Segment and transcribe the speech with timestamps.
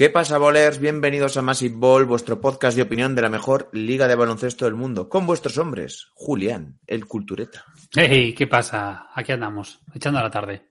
[0.00, 0.78] ¿Qué pasa, bolers?
[0.78, 4.74] Bienvenidos a Massive Ball, vuestro podcast de opinión de la mejor liga de baloncesto del
[4.74, 7.66] mundo, con vuestros hombres, Julián, el cultureta.
[7.94, 9.08] Hey, ¿qué pasa?
[9.14, 10.70] Aquí andamos, echando a la tarde.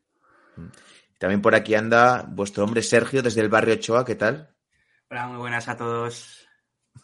[1.20, 4.50] También por aquí anda vuestro hombre Sergio desde el barrio Ochoa, ¿qué tal?
[5.12, 6.48] Hola, muy buenas a todos.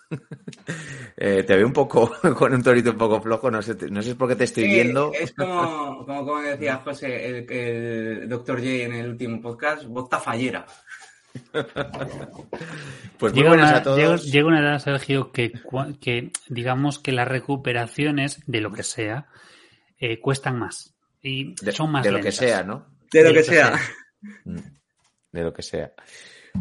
[1.18, 4.16] eh, te veo un poco con un torito un poco flojo, no sé, no sé
[4.16, 5.12] por qué te estoy Sí, viendo.
[5.14, 8.58] Es como, como, como decía José, el, el Dr.
[8.58, 10.66] J en el último podcast, bota fallera.
[13.18, 14.26] Pues muy Llega buenas una, a todos.
[14.32, 15.54] llega- una edad, Sergio, que,
[16.50, 19.28] digamos que las recuperaciones de lo que sea
[20.00, 20.94] eh, cuestan más.
[21.22, 22.86] Y de, son más de lo que sea, ¿no?
[23.12, 23.78] De lo De que lo que sea.
[23.78, 23.80] sea.
[24.44, 24.58] Mm,
[25.32, 25.94] De lo que sea.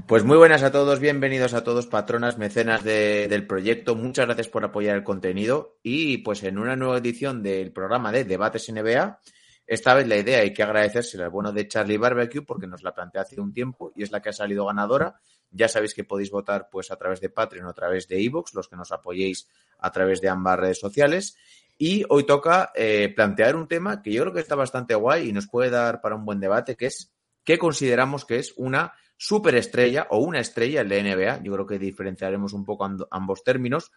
[0.06, 3.94] Pues muy buenas a todos, bienvenidos a todos, patronas, mecenas de- del proyecto.
[3.96, 5.78] Muchas gracias por apoyar el contenido.
[5.82, 9.20] Y pues en una nueva edición del programa de Debates NBA,
[9.66, 12.94] esta vez la idea hay que agradecérsela al bueno de Charlie Barbecue porque nos la
[12.94, 15.18] plantea hace un tiempo y es la que ha salido ganadora.
[15.50, 18.54] Ya sabéis que podéis votar pues a través de Patreon o a través de iVoox,
[18.54, 19.48] los que nos apoyéis
[19.78, 21.36] a través de ambas redes sociales.
[21.78, 25.32] Y hoy toca eh, plantear un tema que yo creo que está bastante guay y
[25.32, 27.12] nos puede dar para un buen debate, que es
[27.42, 31.42] qué consideramos que es una superestrella o una estrella en la NBA.
[31.42, 33.90] Yo creo que diferenciaremos un poco ambos términos,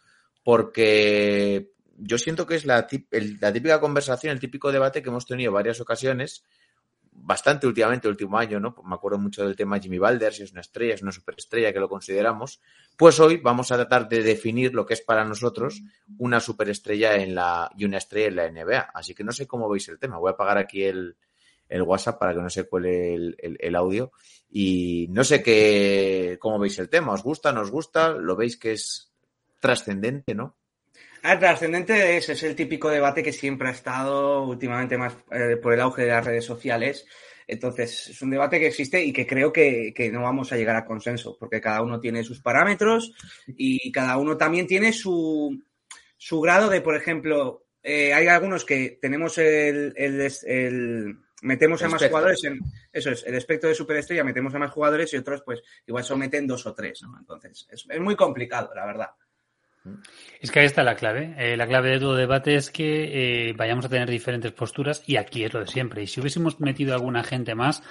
[0.43, 2.87] porque yo siento que es la,
[3.41, 6.43] la típica conversación, el típico debate que hemos tenido varias ocasiones,
[7.11, 8.75] bastante últimamente, el último año, ¿no?
[8.85, 11.79] Me acuerdo mucho del tema Jimmy Balder, si es una estrella, es una superestrella, que
[11.79, 12.61] lo consideramos.
[12.95, 15.81] Pues hoy vamos a tratar de definir lo que es para nosotros
[16.19, 18.91] una superestrella en la, y una estrella en la NBA.
[18.93, 20.17] Así que no sé cómo veis el tema.
[20.19, 21.17] Voy a apagar aquí el,
[21.69, 24.11] WhatsApp para que no se cuele el, el- el audio.
[24.49, 27.13] Y no sé qué, cómo veis el tema.
[27.13, 27.51] ¿Os gusta?
[27.51, 28.09] ¿No os gusta?
[28.13, 29.11] ¿Lo veis que es
[29.59, 30.55] trascendente, no?
[31.23, 35.73] Ah, trascendente es, es el típico debate que siempre ha estado últimamente más eh, por
[35.73, 37.05] el auge de las redes sociales.
[37.47, 40.75] Entonces, es un debate que existe y que creo que, que no vamos a llegar
[40.75, 43.13] a consenso, porque cada uno tiene sus parámetros
[43.47, 45.57] y cada uno también tiene su,
[46.17, 51.85] su grado de, por ejemplo, eh, hay algunos que tenemos el, el- el- metemos a
[51.85, 52.09] más espectro.
[52.17, 52.59] jugadores en
[52.91, 56.47] eso es el espectro de superestrella metemos a más jugadores y otros pues igual someten
[56.47, 57.15] dos o tres ¿no?
[57.19, 59.09] entonces es, es muy complicado la verdad
[60.39, 61.35] Es que ahí está la clave.
[61.37, 65.17] Eh, la clave de todo debate es que eh, vayamos a tener diferentes posturas y
[65.17, 66.03] aquí es lo de siempre.
[66.03, 67.81] Y si hubiésemos metido a alguna gente más,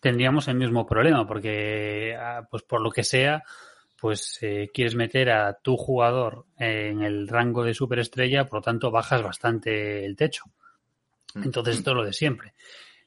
[0.00, 3.42] tendríamos el mismo problema, porque ah, pues por lo que sea,
[4.00, 8.90] pues eh, quieres meter a tu jugador en el rango de superestrella, por lo tanto
[8.90, 10.44] bajas bastante el techo.
[11.34, 12.54] Entonces esto es lo de siempre.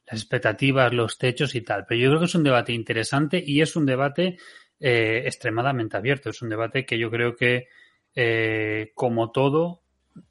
[0.06, 1.86] Las expectativas, los techos y tal.
[1.86, 4.36] Pero yo creo que es un debate interesante y es un debate
[4.78, 6.30] extremadamente abierto.
[6.30, 7.68] Es un debate que yo creo que
[8.14, 9.82] eh, como todo,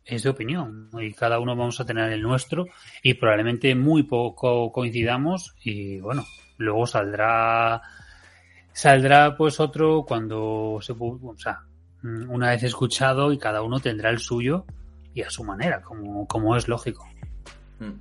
[0.05, 2.65] es de opinión y cada uno vamos a tener el nuestro
[3.01, 6.23] y probablemente muy poco coincidamos y bueno,
[6.57, 7.81] luego saldrá
[8.73, 11.61] saldrá pues otro cuando se o sea,
[12.03, 14.65] mm, una vez escuchado y cada uno tendrá el suyo
[15.13, 17.05] y a su manera, como, como es lógico.
[17.79, 17.99] Mm.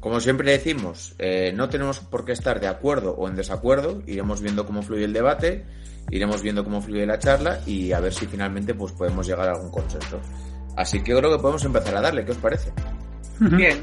[0.00, 4.40] Como siempre decimos, eh, no tenemos por qué estar de acuerdo o en desacuerdo, iremos
[4.40, 5.64] viendo cómo fluye el debate,
[6.10, 9.52] iremos viendo cómo fluye la charla y a ver si finalmente pues podemos llegar a
[9.52, 10.20] algún consenso.
[10.76, 12.72] Así que creo que podemos empezar a darle, ¿qué os parece?
[13.40, 13.82] bien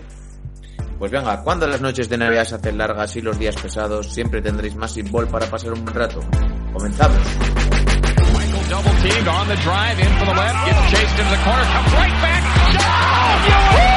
[0.97, 4.41] Pues venga, cuando las noches de Navidad se hacen largas y los días pesados, siempre
[4.41, 6.21] tendréis más ball para pasar un buen rato.
[6.71, 7.19] Comenzamos.
[11.93, 13.94] Michael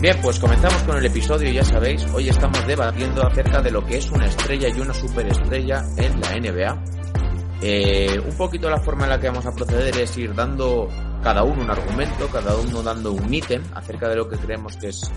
[0.00, 3.98] Bien, pues comenzamos con el episodio, ya sabéis, hoy estamos debatiendo acerca de lo que
[3.98, 6.82] es una estrella y una superestrella en la NBA.
[7.62, 10.88] Eh, un poquito la forma en la que vamos a proceder es ir dando
[11.20, 14.90] cada uno un argumento, cada uno dando un ítem acerca de lo que creemos que
[14.90, 15.10] es,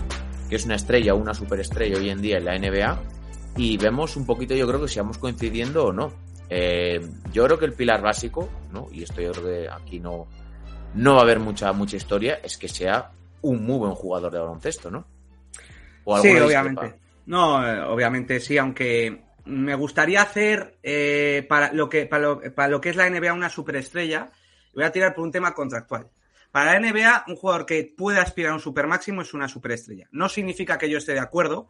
[0.48, 3.21] que es una estrella o una superestrella hoy en día en la NBA
[3.56, 6.12] y vemos un poquito, yo creo que si vamos coincidiendo o no.
[6.48, 7.00] Eh,
[7.32, 8.88] yo creo que el pilar básico, ¿no?
[8.92, 10.26] y esto yo creo que aquí no,
[10.94, 13.10] no va a haber mucha, mucha historia, es que sea
[13.40, 15.06] un muy buen jugador de baloncesto, ¿no?
[16.04, 16.94] ¿O Sí, obviamente.
[17.26, 22.68] No, eh, obviamente sí, aunque me gustaría hacer eh, para, lo que, para, lo, para
[22.68, 24.30] lo que es la NBA una superestrella,
[24.74, 26.08] voy a tirar por un tema contractual.
[26.50, 30.06] Para la NBA, un jugador que puede aspirar a un super máximo es una superestrella.
[30.12, 31.68] No significa que yo esté de acuerdo,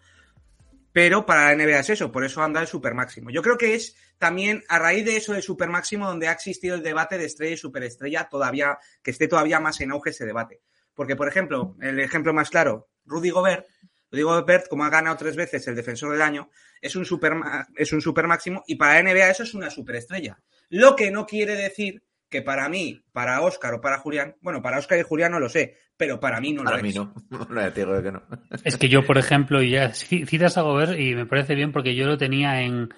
[0.92, 3.30] pero para la NBA es eso, por eso anda el super máximo.
[3.30, 6.74] Yo creo que es también a raíz de eso del super máximo donde ha existido
[6.74, 10.60] el debate de estrella y superestrella, todavía, que esté todavía más en auge ese debate.
[10.94, 13.66] Porque, por ejemplo, el ejemplo más claro, Rudy Gobert,
[14.10, 16.50] Rudy Gobert, como ha ganado tres veces el defensor del año,
[16.82, 17.32] es un super,
[17.76, 20.38] es un super máximo y para la NBA eso es una superestrella.
[20.68, 24.78] Lo que no quiere decir que para mí, para Oscar o para Julián, bueno, para
[24.78, 26.96] Oscar y Julián no lo sé, pero para mí no Para lo mí es.
[26.96, 27.14] no.
[27.48, 28.22] No, digo que no.
[28.64, 31.94] Es que yo, por ejemplo, ya ci- citas a Gobert y me parece bien porque
[31.94, 32.88] yo lo tenía en,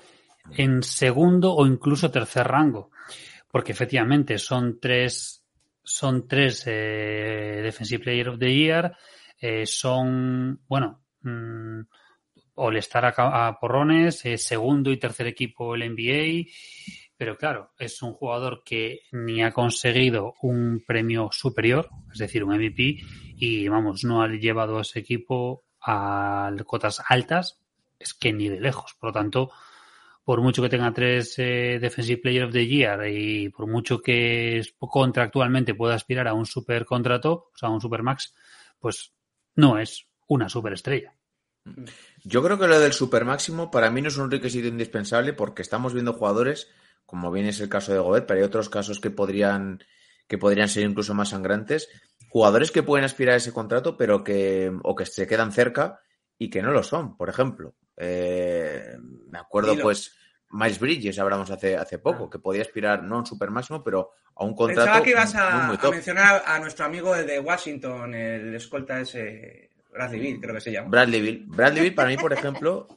[0.56, 2.90] en segundo o incluso tercer rango.
[3.52, 5.44] Porque efectivamente son tres,
[5.82, 8.96] son tres eh, Defensive Player of the Year,
[9.38, 11.80] eh, son, bueno, mm,
[12.54, 16.48] All-Star a porrones, eh, segundo y tercer equipo el NBA.
[17.24, 22.54] Pero claro, es un jugador que ni ha conseguido un premio superior, es decir, un
[22.54, 22.98] MVP,
[23.38, 27.58] y vamos, no ha llevado a ese equipo a cotas altas,
[27.98, 28.94] es que ni de lejos.
[29.00, 29.50] Por lo tanto,
[30.22, 34.62] por mucho que tenga tres eh, Defensive Player of the Year y por mucho que
[34.78, 38.34] contractualmente pueda aspirar a un super contrato, o sea, a un super max,
[38.78, 39.14] pues
[39.54, 41.14] no es una superestrella.
[42.22, 45.62] Yo creo que lo del super máximo para mí no es un requisito indispensable porque
[45.62, 46.68] estamos viendo jugadores,
[47.06, 49.82] como bien es el caso de Gobert, pero hay otros casos que podrían,
[50.26, 51.88] que podrían ser incluso más sangrantes.
[52.28, 56.00] Jugadores que pueden aspirar a ese contrato, pero que, o que se quedan cerca
[56.38, 57.16] y que no lo son.
[57.16, 58.96] Por ejemplo, eh,
[59.30, 59.84] me acuerdo Dilo.
[59.84, 60.16] pues
[60.50, 64.12] Miles Bridges, hablamos hace, hace poco, que podía aspirar no a un super máximo, pero
[64.36, 65.94] a un contrato Pensaba que ibas muy, a, muy a top.
[65.94, 70.72] mencionar a nuestro amigo el de Washington, el escolta ese, Bradley Beal, creo que se
[70.72, 70.88] llama.
[70.88, 71.44] Bradley Bill.
[71.46, 72.88] Bradley Bill para mí, por ejemplo,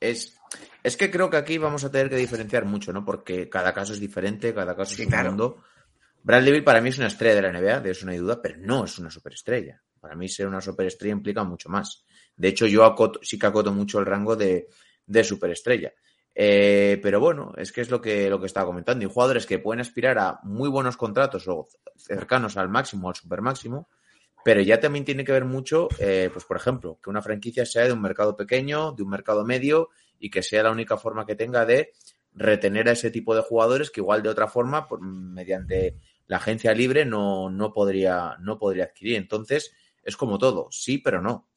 [0.00, 0.38] es,
[0.82, 3.04] es que creo que aquí vamos a tener que diferenciar mucho, ¿no?
[3.04, 5.28] Porque cada caso es diferente, cada caso Sí, es un claro.
[5.30, 5.62] mundo.
[6.22, 8.40] Bradley Bill para mí es una estrella de la NBA, de eso no hay duda,
[8.42, 9.80] pero no es una superestrella.
[10.00, 12.04] Para mí ser una superestrella implica mucho más.
[12.36, 14.68] De hecho, yo acoto- sí que acoto mucho el rango de,
[15.06, 15.92] de superestrella.
[16.34, 19.04] Eh, pero bueno, es que es lo que, lo que estaba comentando.
[19.04, 23.40] Y jugadores que pueden aspirar a muy buenos contratos o cercanos al máximo, al super
[23.40, 23.88] máximo,
[24.46, 27.82] pero ya también tiene que ver mucho, eh, pues por ejemplo, que una franquicia sea
[27.84, 29.88] de un mercado pequeño, de un mercado medio
[30.20, 31.90] y que sea la única forma que tenga de
[32.32, 35.96] retener a ese tipo de jugadores que igual de otra forma, por- mediante
[36.28, 39.16] la agencia libre, no, no, podría, no podría adquirir.
[39.16, 41.48] Entonces, es como todo, sí, pero no.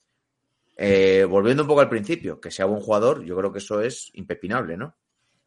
[0.78, 4.10] Eh, volviendo un poco al principio, que sea buen jugador, yo creo que eso es
[4.16, 4.98] impepinable, ¿no?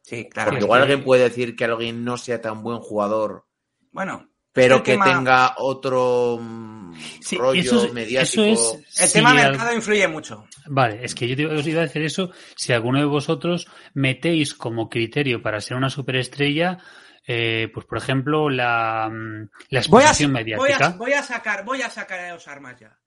[0.01, 0.51] Sí, claro.
[0.51, 3.43] Porque igual alguien puede decir que alguien no sea tan buen jugador,
[3.91, 8.43] Bueno, pero el que tema- tenga otro mm, Sí, rollo eso es- mediático.
[8.43, 10.45] eso es- el tema al- mercado influye mucho.
[10.67, 12.31] Vale, es que yo te- os iba a decir eso.
[12.55, 16.77] Si alguno de vosotros metéis como criterio para ser una superestrella,
[17.25, 20.85] eh, pues por ejemplo, la, mm, la Voy a, exposición voy, mediática.
[20.85, 22.97] a, voy a sacar, voy a sacar a dos armas ya.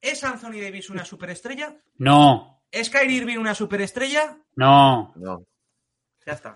[0.00, 1.76] ¿Es Anthony Davis una superestrella?
[1.96, 4.36] No, ¿Es Kyrie Irving una superestrella?
[4.56, 5.46] no, No.
[6.26, 6.54] Ya está.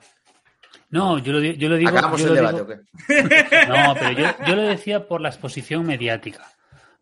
[0.96, 1.90] No, yo lo, di- yo lo digo.
[1.90, 3.66] ¿Acabamos yo el lo debate digo- o qué?
[3.68, 6.50] No, pero yo, yo lo decía por la exposición mediática.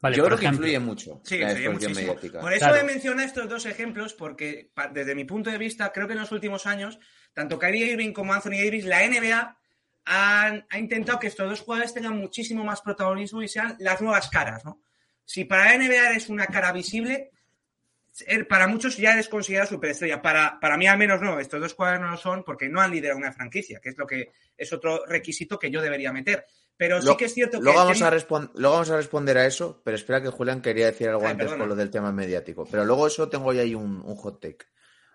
[0.00, 2.06] Vale, Yo por creo que influye mucho Sí, la influye exposición muchísimo.
[2.14, 2.40] mediática.
[2.40, 2.76] Por eso Claro.
[2.76, 6.30] he mencionado estos dos ejemplos, porque desde mi punto de vista, creo que en los
[6.32, 6.98] últimos años,
[7.32, 9.56] tanto Kyrie Irving como Anthony Davis, la NBA
[10.04, 14.28] han- ha intentado que estos dos jugadores tengan muchísimo más protagonismo y sean las nuevas
[14.28, 14.82] caras, ¿no?
[15.24, 17.30] Si para la NBA eres una cara visible,
[18.48, 20.22] para muchos ya eres considerado superestrella.
[20.22, 21.38] Para, para mí al menos no.
[21.40, 24.06] Estos dos jugadores no lo son porque no han liderado una franquicia, que es lo
[24.06, 26.44] que es otro requisito que yo debería meter.
[26.76, 27.64] Pero sí que es cierto que...
[27.64, 30.60] Luego el vamos, tema- a luego vamos a responder a eso, pero espera que Julián
[30.60, 31.62] quería decir algo Ay, antes perdona.
[31.62, 32.66] con lo del tema mediático.
[32.70, 34.66] Pero luego eso tengo ya ahí un, un hot take.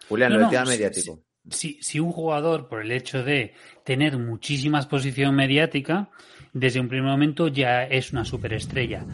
[0.07, 1.23] Julián, No, lo del no, tema sí, mediático.
[1.49, 3.53] si, si un jugador, por el hecho de
[3.83, 6.09] tener muchísima exposición mediática,
[6.53, 9.05] desde un primer momento ya es una superestrella.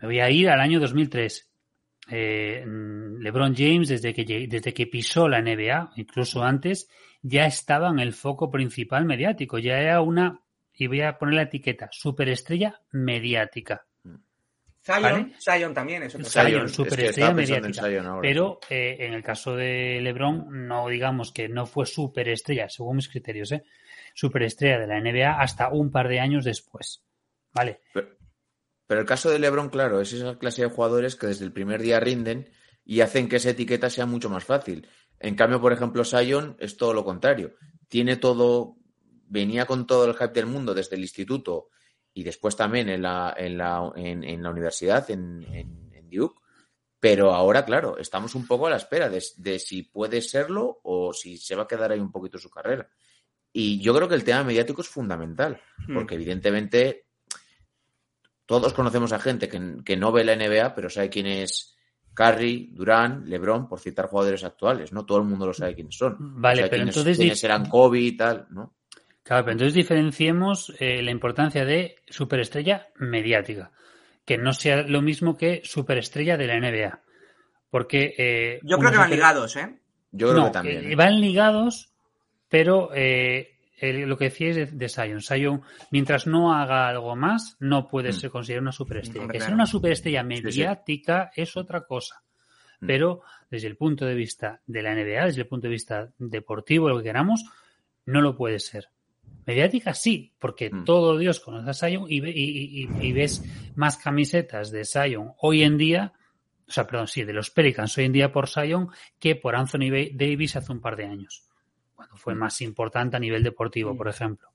[0.00, 1.47] Me voy a ir al año 2003.
[2.10, 6.88] Eh, LeBron James, desde que, desde que pisó la NBA, incluso antes,
[7.22, 9.58] ya estaba en el foco principal mediático.
[9.58, 10.40] Ya era una,
[10.72, 13.84] y voy a poner la etiqueta, superestrella mediática.
[14.82, 15.32] Zion, ¿Vale?
[15.38, 16.26] Zion también es otro.
[16.28, 17.82] Zion, Zion, es que superestrella en mediática.
[17.82, 22.70] Zion ahora, Pero eh, en el caso de LeBron, no digamos que no fue superestrella,
[22.70, 23.64] según mis criterios, ¿eh?
[24.14, 27.02] superestrella de la NBA hasta un par de años después.
[27.52, 27.80] ¿Vale?
[27.92, 28.17] Pero,
[28.88, 31.80] pero el caso de LeBron, claro, es esa clase de jugadores que desde el primer
[31.80, 32.50] día rinden
[32.84, 34.88] y hacen que esa etiqueta sea mucho más fácil.
[35.20, 37.54] En cambio, por ejemplo, Zion es todo lo contrario.
[37.86, 38.76] Tiene todo,
[39.28, 41.68] venía con todo el hype del mundo desde el instituto
[42.14, 46.40] y después también en la, en la, en, en la universidad, en, en- en Duke.
[47.00, 51.12] Pero ahora, claro, estamos un poco a la espera de, de si puede serlo o
[51.12, 52.88] si se va a quedar ahí un poquito su carrera.
[53.52, 55.94] Y yo creo que el tema mediático es fundamental, Hmm.
[55.94, 57.07] porque evidentemente
[58.48, 61.76] todos conocemos a gente que, que no ve la NBA, pero sabe quién es
[62.14, 65.04] Curry, Durán, LeBron, por citar jugadores actuales, ¿no?
[65.04, 66.16] Todo el mundo lo sabe quiénes son.
[66.40, 68.74] Vale, pero quiénes, entonces quiénes eran Kobe y tal, ¿no?
[69.22, 73.70] Claro, pero entonces diferenciemos eh, la importancia de superestrella mediática,
[74.24, 77.02] que no sea lo mismo que superestrella de la NBA.
[77.68, 78.14] Porque.
[78.16, 79.78] eh, Yo creo que van ligados, ¿eh?
[80.10, 80.84] Yo creo no, que también.
[80.86, 80.96] eh, ¿eh?
[80.96, 81.92] van ligados,
[82.48, 85.20] pero eh, lo que decíais de, de Sion.
[85.20, 89.22] Sion, mientras no haga algo más, no puede ser considerado una superestrella.
[89.22, 89.54] Hombre, que ser claro.
[89.56, 90.26] una superestrella sí.
[90.26, 92.22] mediática es otra cosa.
[92.80, 92.86] Mm.
[92.86, 93.20] Pero
[93.50, 96.98] desde el punto de vista de la NBA, desde el punto de vista deportivo, lo
[96.98, 97.44] que queramos,
[98.06, 98.88] no lo puede ser.
[99.46, 100.84] Mediática sí, porque Mm.
[100.84, 103.42] todo Dios conoce a Sion y, ve- y- y- y ves
[103.76, 106.12] más camisetas de Sion hoy en día,
[106.66, 109.88] o sea, perdón, sí, de los Pelicans hoy en día por Sion que por Anthony
[110.12, 111.47] Davis hace un par de años,
[111.98, 112.38] cuando fue Mm.
[112.38, 114.48] más importante a nivel deportivo, por ejemplo.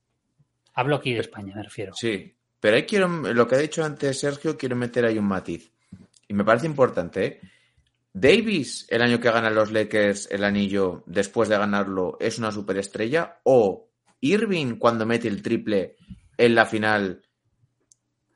[0.72, 1.92] Hablo aquí de España, me refiero.
[1.94, 5.70] Sí, pero ahí quiero, lo que ha dicho antes Sergio, quiero meter ahí un matiz.
[6.26, 7.40] Y me parece importante, ¿eh?
[8.14, 13.40] Davis, el año que ganan los Lakers el anillo después de ganarlo, es una superestrella.
[13.42, 15.96] O Irving, cuando mete el triple
[16.38, 17.26] en la final,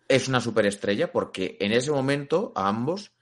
[0.07, 3.13] es una superestrella, porque en ese momento a ambos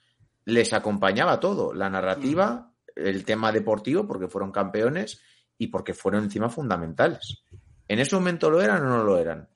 [0.47, 5.23] les acompañaba todo: la narrativa, el tema deportivo, porque fueron campeones
[5.59, 7.43] y porque fueron encima fundamentales.
[7.89, 9.49] ¿En ese momento lo eran o no lo eran?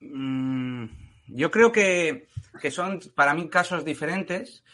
[0.00, 0.86] Mm,
[1.28, 2.28] yo creo que,
[2.60, 4.64] que son para mí casos diferentes,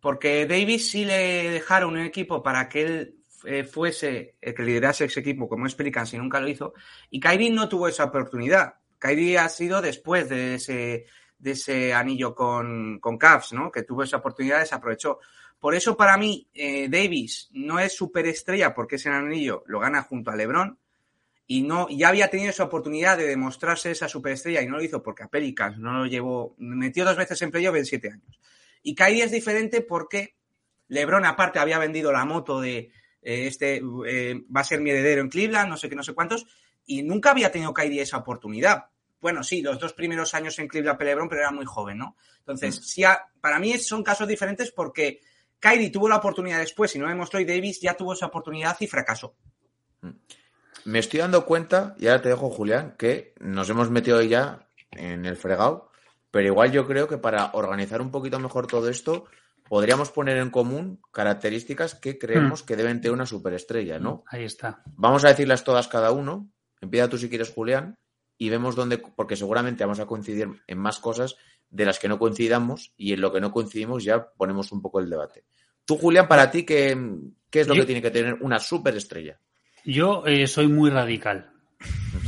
[0.00, 5.04] porque Davis sí le dejaron un equipo para que él eh, fuese el que liderase
[5.04, 6.74] ese equipo, como es Pelicans y nunca lo hizo,
[7.10, 8.74] y Kyrie no tuvo esa oportunidad.
[8.98, 11.06] Kyrie ha sido después de ese,
[11.38, 13.70] de ese anillo con, con Cavs, ¿no?
[13.70, 15.18] Que tuvo esa oportunidad, desaprovechó.
[15.64, 20.30] Por eso para mí eh, Davis no es superestrella porque ese anillo lo gana junto
[20.30, 20.78] a LeBron,
[21.46, 25.02] y no ya había tenido esa oportunidad de demostrarse esa superestrella y no lo hizo
[25.02, 28.38] porque a Pelicans no lo llevó, metió dos veces en playoff en siete años.
[28.82, 30.36] Y Kyrie es diferente porque
[30.88, 32.90] LeBron aparte había vendido la moto de
[33.22, 36.12] eh, este eh, va a ser mi heredero en Cleveland, no sé qué, no sé
[36.12, 36.44] cuántos,
[36.84, 38.84] y nunca había tenido Kyrie esa oportunidad.
[39.18, 42.18] Bueno, sí, los dos primeros años en Cleveland LeBron, pero era muy joven, ¿no?
[42.40, 45.22] Entonces, sí, a- para mí son casos diferentes porque
[45.58, 48.86] Kyrie tuvo la oportunidad después y no demostró y Davis ya tuvo esa oportunidad y
[48.86, 49.34] fracasó.
[50.84, 55.24] Me estoy dando cuenta, y ahora te dejo, Julián, que nos hemos metido ya en
[55.24, 55.90] el fregado,
[56.30, 59.24] pero igual yo creo que para organizar un poquito mejor todo esto,
[59.68, 64.24] podríamos poner en común características que creemos que deben tener una superestrella, ¿no?
[64.26, 64.82] Ahí está.
[64.96, 66.50] Vamos a decirlas todas cada uno.
[66.80, 67.98] Empieza tú si quieres, Julián,
[68.36, 71.36] y vemos dónde, porque seguramente vamos a coincidir en más cosas
[71.74, 75.00] de las que no coincidamos, y en lo que no coincidimos ya ponemos un poco
[75.00, 75.44] el debate.
[75.84, 76.96] Tú, Julián, para ti, ¿qué,
[77.50, 79.38] qué es lo Yo- que tiene que tener una superestrella?
[79.84, 81.50] Yo eh, soy muy radical.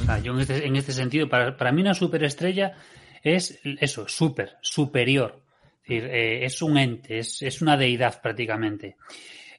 [0.00, 2.74] O sea, yo en este, en este sentido, para, para mí una superestrella
[3.22, 5.42] es eso, super, superior.
[5.84, 8.96] Es, decir, eh, es un ente, es, es una deidad prácticamente.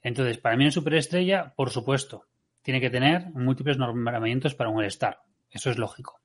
[0.04, 2.26] Entonces, para mí una superestrella, por supuesto,
[2.62, 5.20] tiene que tener múltiples nombramientos para un All-Star.
[5.50, 6.20] Eso es lógico.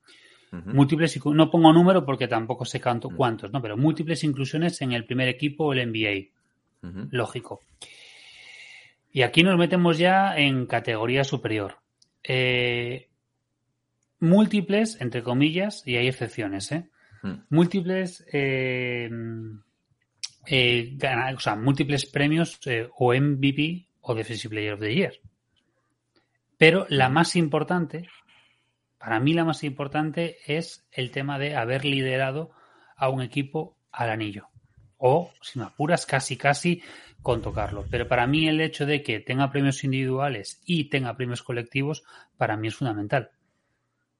[0.52, 3.16] Múltiples, no pongo número porque tampoco sé Mm.
[3.16, 3.62] cuántos, ¿no?
[3.62, 6.28] Pero múltiples inclusiones en el primer equipo o el NBA
[7.10, 7.60] lógico.
[9.12, 11.76] Y aquí nos metemos ya en categoría superior.
[12.22, 13.08] Eh,
[14.20, 16.88] múltiples, entre comillas, y hay excepciones, ¿eh?
[17.50, 19.08] Múltiples, eh,
[20.46, 20.98] eh,
[21.36, 25.14] o sea, múltiples premios eh, o MVP o Defensive Player of the Year.
[26.58, 28.08] Pero la más importante,
[29.02, 32.52] para mí la más importante es el tema de haber liderado
[32.96, 34.48] a un equipo al anillo.
[34.96, 36.80] O, si me apuras, casi, casi
[37.20, 37.84] con tocarlo.
[37.90, 42.04] Pero para mí el hecho de que tenga premios individuales y tenga premios colectivos,
[42.36, 43.30] para mí es fundamental.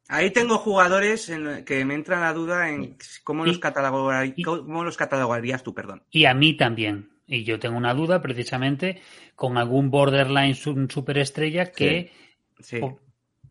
[0.08, 4.42] Ahí tengo jugadores en que me entra la duda en cómo los, Y- catalogar- y-
[4.42, 6.02] cómo los catalogarías tú, perdón.
[6.10, 7.10] Y a mí también.
[7.28, 9.00] Y yo tengo una duda precisamente
[9.36, 12.10] con algún borderline su- superestrella que
[12.58, 12.80] Sí.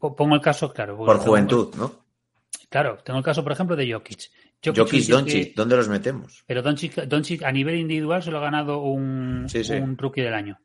[0.01, 0.97] Pongo el caso claro.
[0.97, 2.01] Por tengo- juventud, ¿no?
[2.69, 4.29] Claro, tengo el caso, por ejemplo, de Jokic.
[4.63, 6.43] Jokic, que- Doncic, ¿dónde los metemos?
[6.45, 9.73] Pero Doncic, Doncic a nivel individual solo ha ganado un, Sí, sí.
[9.73, 10.59] un rookie del año.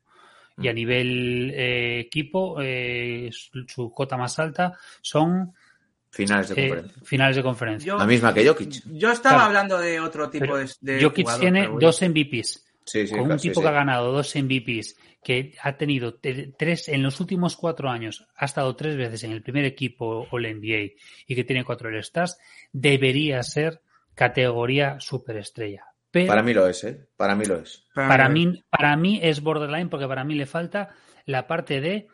[0.59, 0.75] Y a Mm.
[0.75, 5.53] nivel eh, equipo, eh, su, su cota más alta son
[6.09, 7.01] Finales de eh, conferencia.
[7.05, 7.87] finales de conferencia.
[7.87, 8.83] Yo, La misma que Jokic.
[8.85, 9.47] yo estaba Claro.
[9.47, 12.65] hablando de otro tipo Pero de, de Jokic jugador, tiene dos MVPs.
[12.87, 13.61] Sí, sí, con un claro, tipo sí.
[13.61, 18.27] que ha ganado dos MVPs, que ha tenido te- tres en los últimos cuatro años,
[18.35, 20.95] ha estado tres veces en el primer equipo o el NBA
[21.27, 22.37] y que tiene cuatro All-Stars,
[22.71, 23.81] debería ser
[24.15, 25.85] categoría superestrella.
[26.09, 27.07] Pero Para mí lo es, ¿eh?
[27.17, 27.85] Para mí lo es.
[27.93, 32.07] para mí, para mí es borderline porque para mí le falta la parte de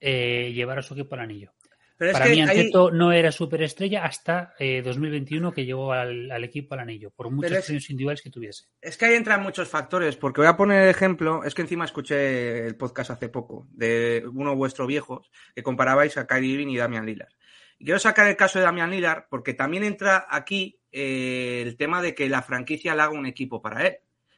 [0.00, 1.52] eh, llevar a su equipo al anillo.
[1.98, 6.30] Pero es para que mí, Anteto no era superestrella hasta eh, 2021 que llegó al,
[6.30, 8.64] al equipo al anillo, por muchos es- premios individuales que tuviese.
[8.80, 11.84] Es que ahí entran muchos factores, porque voy a poner el ejemplo, es que encima
[11.84, 16.68] escuché el podcast hace poco de uno de vuestros viejos que comparabais a Kyrie Irving
[16.68, 17.32] y Damian Lillard.
[17.80, 22.00] Y quiero sacar el caso de Damian Lillard porque también entra aquí eh, el tema
[22.00, 23.96] de que la franquicia le haga un equipo para él,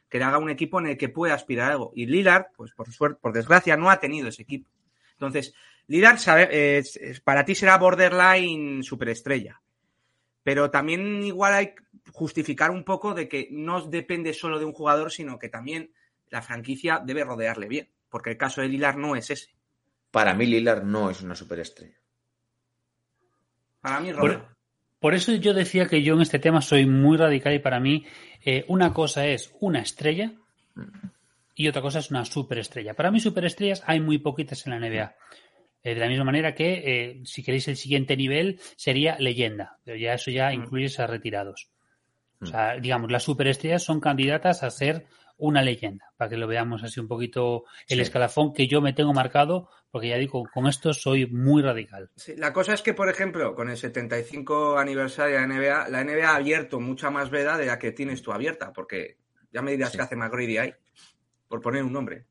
[0.09, 1.91] que le haga un equipo en el que pueda aspirar a algo.
[1.95, 4.69] Y Lillard, pues por suerte, por desgracia, no ha tenido ese equipo.
[5.13, 5.53] Entonces,
[5.91, 6.81] Lillard sabe,
[7.25, 9.61] para ti será borderline superestrella.
[10.41, 11.83] Pero también igual hay que
[12.13, 15.91] justificar un poco de que no depende solo de un jugador, sino que también
[16.29, 17.89] la franquicia debe rodearle bien.
[18.07, 19.49] Porque el caso de Lillard no es ese.
[20.11, 21.97] Para mí Lillard no es una superestrella.
[23.81, 24.55] Para mí, Por, rodea.
[24.97, 28.05] por eso yo decía que yo en este tema soy muy radical y para mí
[28.45, 30.31] eh, una cosa es una estrella
[31.53, 32.93] y otra cosa es una superestrella.
[32.93, 35.15] Para mí superestrellas hay muy poquitas en la NBA.
[35.83, 39.97] Eh, de la misma manera que, eh, si queréis, el siguiente nivel sería leyenda, pero
[39.97, 40.53] ya eso ya Mm.
[40.53, 41.69] incluye a retirados.
[42.41, 45.05] O sea, digamos, las superestrellas son candidatas a ser
[45.37, 48.01] una leyenda, para que lo veamos así un poquito el Sí.
[48.01, 52.09] escalafón que yo me tengo marcado, porque ya digo, con esto soy muy radical.
[52.15, 56.01] Sí, la cosa es que, por ejemplo, con el 75 aniversario de la NBA, la
[56.01, 59.17] NBA ha abierto mucha más veda de la que tienes tú abierta, porque
[59.51, 59.97] ya me dirás Sí.
[59.97, 60.73] qué hace McGrady ahí,
[61.47, 62.25] por poner un nombre.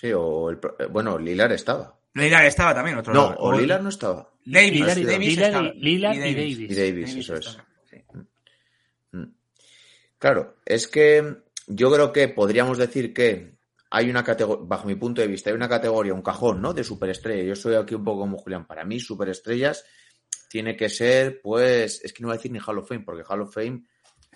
[0.00, 1.98] Sí, o el, pro- eh, bueno, Lillard estaba.
[2.14, 4.30] Lillard estaba también, otro No, o Lillard no estaba.
[4.44, 6.58] Davis, Lillard y- Davis y- y Davis.
[6.70, 7.58] Y Davis, eso es.
[7.90, 7.96] sí.
[9.12, 9.24] Mm.
[10.18, 13.54] Claro, es que yo creo que podríamos decir que
[13.90, 16.72] hay una categoría, bajo mi punto de vista, hay una categoría, un cajón, ¿no?
[16.72, 17.42] De superestrella.
[17.42, 18.66] Yo soy aquí un poco como Julián.
[18.66, 19.84] Para mí, superestrellas
[20.48, 23.24] tiene que ser, pues, es que no voy a decir ni Hall of Fame, porque
[23.28, 23.82] Hall of Fame,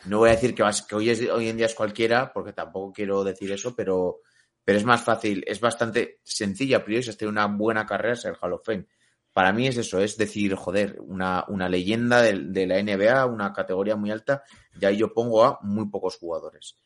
[0.07, 2.53] no voy a decir que, vas- que hoy, es, hoy en día es cualquiera, porque
[2.53, 4.21] tampoco quiero decir eso, pero,
[4.65, 8.17] pero es más fácil, es bastante sencilla, a priori, si has tenido una buena carrera,
[8.17, 8.87] ser Hall of Fame.
[9.33, 13.53] Para mí es eso, es decir, joder, una, una leyenda de, de la NBA, una
[13.53, 14.43] categoría muy alta,
[14.81, 16.79] y ahí yo pongo a muy pocos jugadores.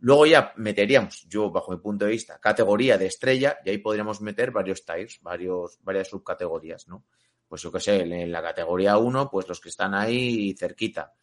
[0.00, 4.20] Luego ya meteríamos, yo bajo mi punto de vista, categoría de estrella, y ahí podríamos
[4.20, 7.04] meter varios tiers, varios, varias subcategorías, ¿no?
[7.46, 11.14] Pues yo qué sé, en la categoría 1, pues los que están ahí cerquita.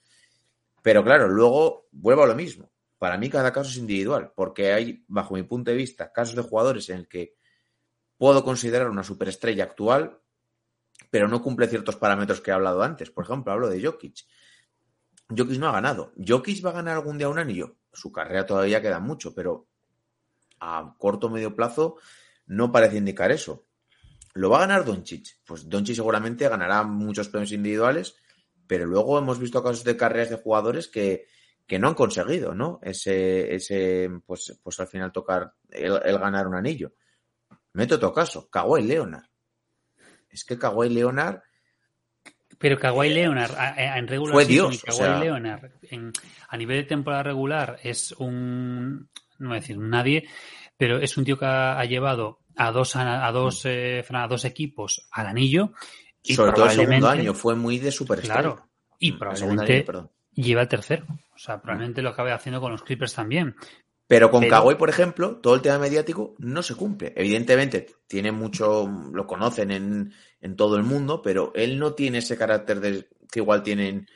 [0.82, 2.72] Pero claro, luego vuelvo a lo mismo.
[3.00, 6.42] Para mí cada caso es individual, porque hay, bajo mi punto de vista, casos de
[6.42, 7.38] jugadores en el que
[8.18, 10.20] puedo considerar una superestrella actual,
[11.10, 13.10] pero no cumple ciertos parámetros que he hablado antes.
[13.10, 14.26] Por ejemplo, hablo de Jokic.
[15.30, 16.12] Jokic no ha ganado.
[16.18, 17.78] ¿Jokic va a ganar algún día un anillo?
[17.94, 19.70] Su carrera todavía queda mucho, pero
[20.60, 21.96] a corto o medio plazo
[22.48, 23.66] no parece indicar eso.
[24.34, 25.40] ¿Lo va a ganar Doncic?
[25.46, 28.16] Pues Doncic seguramente ganará muchos premios individuales,
[28.68, 31.28] pero luego hemos visto casos de carreras de jugadores que,
[31.70, 32.80] que no han conseguido, ¿no?
[32.82, 36.94] Ese, ese pues, pues al final tocar el, el ganar un anillo.
[37.74, 39.26] Meto otro caso, Kawhi Leonard.
[40.30, 41.42] Es que Kawhi Leonard
[42.58, 46.12] Pero Kawhi Leonard a- a- en regular Fue Dios, o Kawhi sea- Leonard en-
[46.50, 50.28] a nivel de temporada regular es un no voy a decir un nadie,
[50.76, 54.24] pero es un tío que ha, ha llevado a dos a, a dos eh, Fran,
[54.24, 55.72] a dos equipos al anillo
[56.22, 58.42] y sobre todo el segundo año fue muy de superestrella.
[58.42, 60.12] Claro, y Mm, el segundo probablemente año, perdón.
[60.34, 61.06] Lleva el tercero.
[61.34, 63.56] O sea, probablemente lo acabe haciendo con los Clippers también.
[64.08, 67.14] Pero con Pero- Kawhi, por ejemplo, todo el tema mediático no se cumple.
[67.16, 72.36] Evidentemente, tiene mucho, lo conocen en, en todo el mundo, pero él no tiene ese
[72.38, 74.08] carácter de, que igual tienen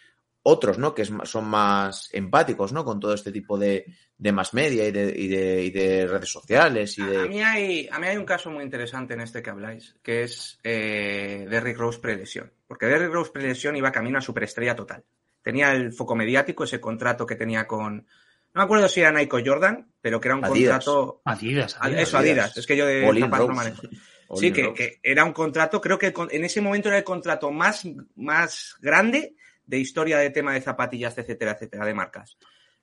[0.41, 0.93] otros, ¿no?
[0.93, 2.83] Que es son más empáticos, ¿no?
[2.83, 3.85] Con todo este tipo de,
[4.17, 7.29] de más media y de, y de, y de redes sociales y A de...
[7.29, 10.59] mí, hay, a mí hay un caso muy interesante en este que habláis, que es
[10.63, 12.51] eh, Derrick Rose prelesión.
[12.67, 15.03] Porque Derrick Rose prelesión iba camino a superestrella total.
[15.43, 17.97] Tenía el foco mediático, ese contrato que tenía con...
[17.97, 20.85] No me acuerdo si era Nike o Jordan, pero que era un Adidas.
[20.85, 21.21] contrato...
[21.25, 22.01] Adidas, Adidas.
[22.01, 22.57] Eso, Adidas.
[22.57, 23.81] Es que yo de Olin zapatos no manejo.
[24.35, 28.75] Sí, que, era un contrato, creo que en ese momento era el contrato más, más
[28.79, 32.37] grande de historia de tema de zapatillas, etcétera, etcétera, de marcas.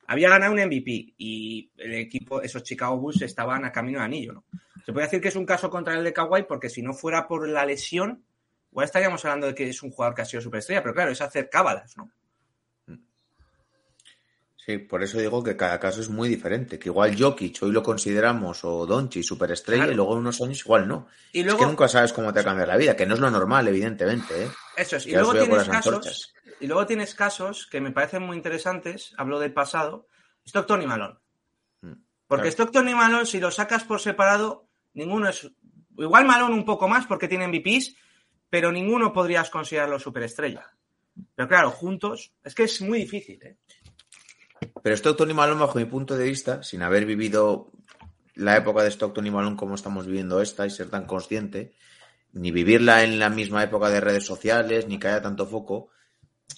[0.07, 4.33] Había ganado un MVP y el equipo, esos Chicago Bulls estaban a camino de anillo,
[4.33, 4.45] ¿no?
[4.85, 7.29] Se puede decir que es un caso contra el de Kawhi porque si no fuera
[7.29, 8.25] por la lesión,
[8.71, 11.21] igual estaríamos hablando de que es un jugador que ha sido superestrella, pero claro, es
[11.21, 12.11] hacer cábalas, ¿no?
[14.71, 16.79] Sí, por eso digo que cada caso es muy diferente.
[16.79, 19.93] Que igual Jokic hoy lo consideramos o Donchi superestrella Claro.
[19.93, 21.07] y luego en unos años igual no.
[21.33, 23.31] Y Es luego, que nunca sabes cómo te cambia la vida, que no es lo
[23.31, 24.49] normal, evidentemente, ¿eh?
[24.77, 29.13] eso es, y luego tienes casos, y luego tienes casos que me parecen muy interesantes,
[29.17, 30.07] hablo del pasado,
[30.47, 31.19] Stockton y Malone.
[31.83, 31.93] Mm,
[32.27, 32.49] Porque claro.
[32.51, 35.51] Stockton y Malone, si los sacas por separado, ninguno es.
[35.99, 37.95] Igual Malone un poco más porque tiene MVPs,
[38.49, 40.67] pero ninguno podrías considerarlo superestrella.
[41.35, 43.57] Pero claro, juntos, es que es muy difícil, ¿eh?
[44.83, 47.71] Pero Stockton y Malone, bajo mi punto de vista, sin haber vivido
[48.35, 51.75] la época de Stockton y Malone como estamos viviendo esta y ser tan consciente,
[52.33, 55.91] ni vivirla en la misma época de redes sociales, ni que haya tanto foco,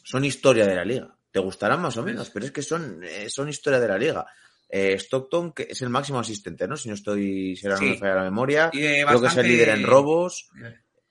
[0.05, 1.17] son historia de la liga.
[1.31, 4.27] Te gustarán más o menos, pero es que son, eh, son historia de la liga.
[4.69, 6.77] Eh, Stockton, que es el máximo asistente, ¿no?
[6.77, 8.71] Si no estoy, si ahora no me falla la memoria.
[8.73, 10.51] Y Creo que es el líder en robos.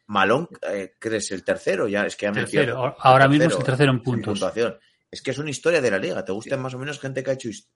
[0.08, 1.88] Malone, eh, ¿crees el tercero?
[1.88, 2.96] Ya, es que ya me Tercero.
[3.00, 4.40] Ahora mismo es el tercero en puntos.
[4.40, 4.78] puntuación.
[5.12, 6.24] Es que es una historia de la liga.
[6.24, 7.70] Te gustan más o menos gente que ha hecho es-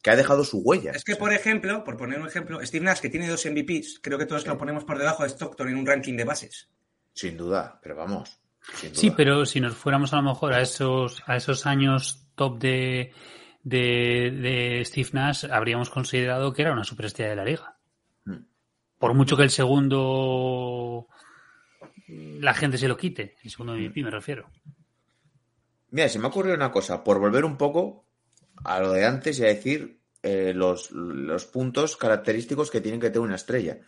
[0.00, 0.92] que ha dejado su huella.
[0.92, 4.16] Es que, por ejemplo, por poner un ejemplo, Steve Nash, que tiene dos MVPs, creo
[4.16, 6.70] que todos lo ponemos por debajo de Stockton en un ranking de bases.
[7.12, 8.38] Sin duda, pero vamos.
[8.74, 12.60] sin Sí, pero si nos fuéramos a lo mejor a esos, a esos años top
[12.60, 13.12] de,
[13.64, 17.76] de, de Steve Nash, habríamos considerado que era una superestrella de la liga.
[18.24, 18.44] Mm.
[18.98, 21.08] Por mucho que el segundo
[22.06, 24.48] la gente se lo quite, el segundo MVP me refiero.
[25.90, 28.04] Mira, se me ha ocurrido una cosa, por volver un poco
[28.64, 33.08] a lo de antes y a decir eh, los, los puntos característicos que tienen que
[33.08, 33.78] tener una estrella.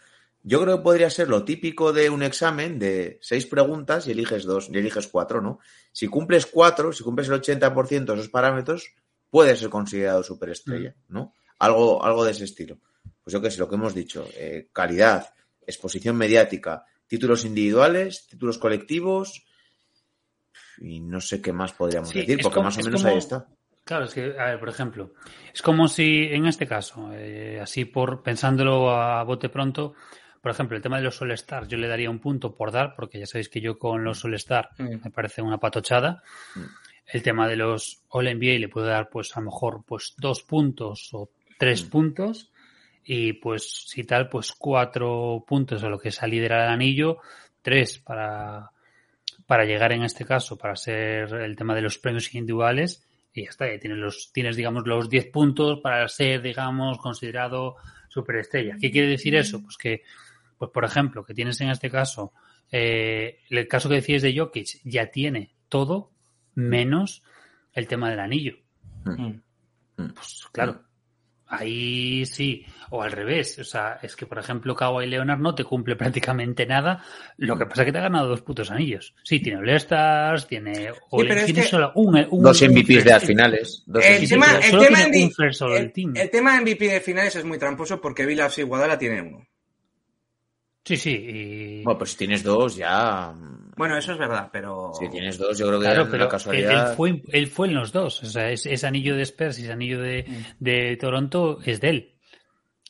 [0.43, 4.45] Yo creo que podría ser lo típico de un examen de seis preguntas y eliges
[4.45, 5.59] dos, y eliges cuatro, ¿no?
[5.93, 8.95] Si cumples cuatro, si cumples el 80% de esos parámetros,
[9.29, 11.35] puedes ser considerado superestrella, ¿no?
[11.59, 12.79] Algo, algo de ese estilo.
[13.23, 15.29] Pues yo qué sé, lo que hemos dicho, eh, calidad,
[15.67, 19.45] exposición mediática, títulos individuales, títulos colectivos,
[20.81, 23.19] y no sé qué más podríamos Sí, decir, porque como- más o menos como- ahí
[23.19, 23.47] está.
[23.85, 25.13] Claro, es que, a ver, por ejemplo,
[25.53, 29.95] es como si en este caso, eh, así por pensándolo a bote pronto,
[30.41, 33.19] por ejemplo, el tema de los All-Stars, yo le daría un punto por dar, porque
[33.19, 35.05] ya sabéis que yo con los All-Star Mm.
[35.05, 36.23] me parece una patochada.
[36.55, 36.61] Mm.
[37.13, 41.09] El tema de los All-NBA le puedo dar, pues, a lo mejor, pues, dos puntos
[41.13, 41.89] o tres Mm.
[41.91, 42.53] puntos.
[43.05, 47.19] Y, pues, si tal, pues, cuatro puntos a lo que es a liderar el anillo,
[47.63, 48.71] tres para,
[49.51, 53.51] para llegar en este caso, para ser el tema de los premios individuales, y ya
[53.51, 57.75] está, ya tienes los, tienes, digamos, los 10 puntos para ser, digamos, considerado
[58.09, 58.77] superestrella.
[58.81, 59.61] ¿Qué quiere decir eso?
[59.61, 60.03] Pues que,
[60.57, 62.33] pues por ejemplo, que tienes en este caso,
[62.71, 66.13] eh, el caso que decías de Jokic, ya tiene todo
[66.55, 67.25] menos
[67.73, 68.57] el tema del anillo.
[69.05, 69.33] Mm.
[70.15, 70.85] Pues claro,
[71.51, 75.65] ahí sí, o al revés, o sea, es que por ejemplo Kawhi Leonard no te
[75.65, 77.05] cumple prácticamente nada,
[77.39, 79.15] lo que pasa es que te ha ganado dos putos anillos.
[79.25, 83.11] Sí, tiene All-Stars, tiene, All- pero es tiene que- solo un, un- Dos MVPs de
[83.11, 83.83] las finales.
[83.87, 88.01] Dos El Sí, sí, tema- el tema El, el MVP de finales es muy tramposo
[88.01, 89.47] porque Vilas y Guadala tiene uno.
[90.85, 91.83] Sí, sí, y...
[91.85, 93.35] Bueno, pues si tienes dos, ya.
[93.81, 94.93] Bueno, eso es verdad, pero.
[94.93, 96.91] Si tienes dos, yo creo que Claro, es pero casualidad.
[96.91, 98.23] él fue, él fue en los dos.
[98.23, 100.27] O sea, ese, ese anillo de Spurs y ese anillo de,
[100.59, 102.15] de Toronto es de él.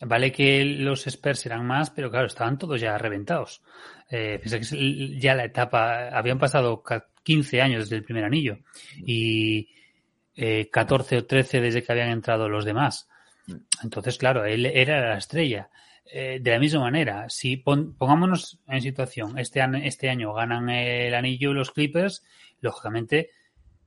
[0.02, 3.62] Vale que los Spurs eran más, pero claro, estaban todos ya reventados.
[4.10, 8.24] Eh, piensa que es ya la etapa, habían pasado ca- 15 años desde el primer
[8.24, 8.58] anillo
[8.96, 9.68] y
[10.34, 13.08] eh, 14 o 13 desde que habían entrado los demás.
[13.84, 15.70] Entonces, claro, él era la estrella.
[16.12, 20.68] Eh, de la misma manera, si pon- pongámonos en situación, este, an- este año ganan
[20.68, 22.24] el anillo los Clippers,
[22.60, 23.30] lógicamente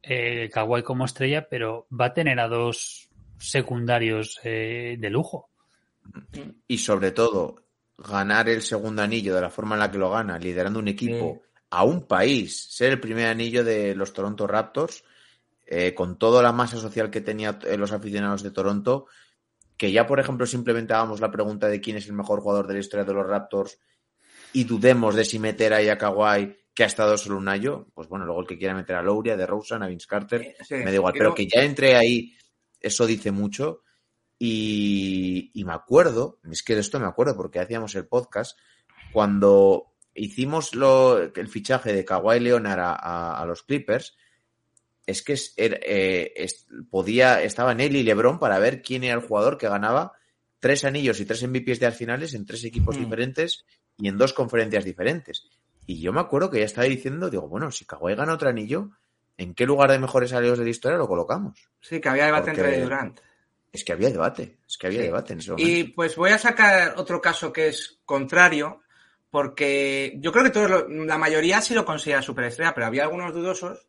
[0.02, 3.10] eh, Kawhi como estrella, pero va a tener a dos
[3.40, 5.50] secundarios eh, de lujo.
[6.68, 7.64] Y sobre todo,
[7.98, 11.42] ganar el segundo anillo de la forma en la que lo gana, liderando un equipo
[11.70, 15.04] a un país, ser el primer anillo de los Toronto Raptors,
[15.66, 19.08] eh, con toda la masa social que tenían los aficionados de Toronto,
[19.84, 22.76] que ya, por ejemplo, simplemente hagamos la pregunta de quién es el mejor jugador de
[22.76, 23.78] la historia de los Raptors
[24.54, 28.08] y dudemos de si meter ahí a Kawhi, que ha estado solo un año, pues
[28.08, 30.86] bueno, luego el que quiera meter a Lowry, a DeRozan, a Vince Carter, sí, me
[30.86, 32.34] da igual, pero que ya entre ahí,
[32.80, 33.82] eso dice mucho.
[34.40, 38.58] Y, y me acuerdo, es que de esto me acuerdo porque hacíamos el podcast,
[39.12, 44.16] cuando hicimos lo, el fichaje de Kawhi Leonard a, a- a los Clippers,
[45.06, 49.16] es que es- era- eh, es- podía, estaban él y LeBron para ver quién era
[49.16, 50.14] el jugador que ganaba
[50.60, 53.02] tres anillos y tres MVPs de las finales en tres equipos Mm.
[53.04, 53.66] diferentes
[53.98, 55.44] y en dos conferencias diferentes.
[55.86, 58.92] Y yo me acuerdo que ya estaba diciendo, digo, bueno, si Kawhi gana otro anillo,
[59.38, 61.60] ¿en qué lugar de mejores aliados de la historia lo colocamos?
[61.82, 63.20] Sí, que había debate Porque- entre Durant.
[63.74, 65.06] Es que había debate, es que había Sí.
[65.08, 65.70] debate en ese momento.
[65.70, 68.82] Y pues voy a sacar otro caso que es contrario,
[69.32, 73.34] porque yo creo que todos lo- la mayoría sí lo considera superestrella, pero había algunos
[73.34, 73.88] dudosos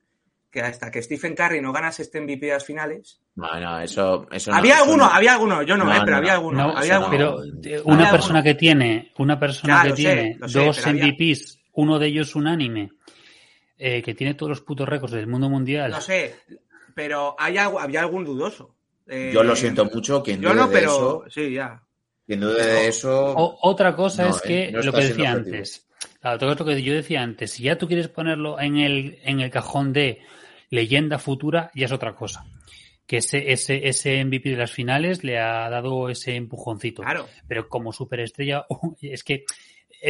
[0.54, 3.20] que hasta que Stephen Curry no ganase este MVP de las finales.
[3.34, 5.10] No, no, eso, eso no, había eso alguno, no.
[5.10, 6.36] había alguno, yo no, No, eh, pero no, había no.
[6.38, 6.58] alguno.
[6.68, 7.04] No, había no.
[7.06, 7.10] alguno.
[7.10, 7.60] pero no.
[7.76, 11.06] eh, una Había persona que tiene, una persona Ya, que sé, tiene sé, dos había-
[11.06, 12.92] MVPs, uno de ellos unánime,
[13.76, 15.90] eh, que tiene todos los putos récords del mundo mundial.
[15.90, 16.36] No sé,
[16.94, 18.76] pero hay, algo- había algún dudoso.
[19.08, 21.82] Eh, Yo lo siento mucho, quien Yo dude no, de pero eso, sí, ya.
[22.24, 25.00] quien dude pero- de eso, O- otra cosa No, es eh, que no lo que
[25.04, 25.88] decía antes.
[26.20, 29.40] Claro, todo esto que yo decía antes, si ya tú quieres ponerlo en el, en
[29.40, 30.20] el cajón de
[30.74, 32.44] leyenda futura, ya es otra cosa.
[33.06, 37.02] Que ese, ese, ese MVP de las finales le ha dado ese empujoncito.
[37.02, 37.28] Claro.
[37.46, 38.66] Pero como superestrella,
[39.00, 39.44] es que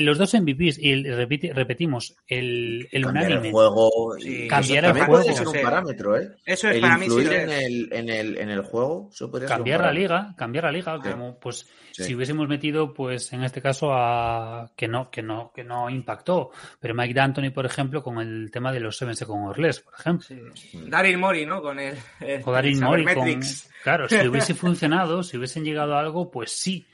[0.00, 3.48] los dos MVPs, y el- repite- repetimos, el, el cambiar unánime.
[3.48, 4.16] el juego.
[4.18, 5.22] Y Cambiar eso el juego.
[5.22, 6.30] puede ser un parámetro, ¿eh?
[6.44, 9.80] Eso es el para mí sí en, el, en, el, en el juego, eso cambiar
[9.82, 11.10] la liga, cambiar la liga, Sí.
[11.10, 12.02] como pues Sí.
[12.04, 16.50] si hubiésemos metido, pues en este caso a que no, que no, que no impactó,
[16.80, 19.94] pero Mike D'Antoni, por ejemplo, con el tema de los Seven Second or Less, por
[19.98, 20.26] ejemplo.
[20.54, 20.80] Sí.
[20.88, 21.62] Daryl Mori, ¿no?
[21.62, 23.28] Con el, el O Darin Mori con...
[23.84, 26.86] Claro, si hubiese funcionado, si hubiesen llegado a algo, pues sí.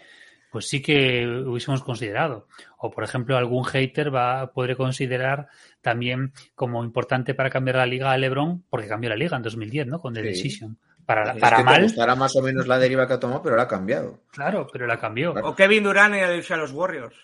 [0.50, 2.48] Pues sí que hubiésemos considerado.
[2.78, 5.48] O, por ejemplo, algún hater va podré considerar
[5.80, 9.86] también como importante para cambiar la liga a LeBron, porque cambió la liga en 2010,
[9.86, 10.00] ¿no?
[10.00, 10.26] Con The Sí.
[10.28, 10.78] Decision.
[11.06, 13.56] Para, Es para que mal, gustará más o menos la deriva que ha tomado, pero
[13.56, 14.20] la ha cambiado.
[14.30, 15.32] claro, pero la cambió.
[15.32, 15.48] Claro.
[15.48, 17.16] O Kevin Durant en el irse a los Warriors.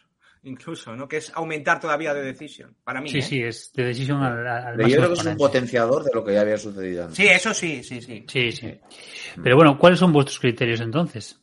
[0.42, 1.08] Incluso, ¿no?
[1.08, 2.74] Que es aumentar todavía de Decision.
[2.84, 3.08] Para mí.
[3.08, 3.22] Sí, ¿eh?
[3.22, 6.42] sí, es The Decision al, yo creo que es un potenciador de lo que ya
[6.42, 7.16] había sucedido antes.
[7.16, 8.24] Sí, eso sí, sí, sí.
[8.28, 8.80] Sí, sí.
[9.42, 11.40] Pero bueno, ¿cuáles son vuestros criterios entonces?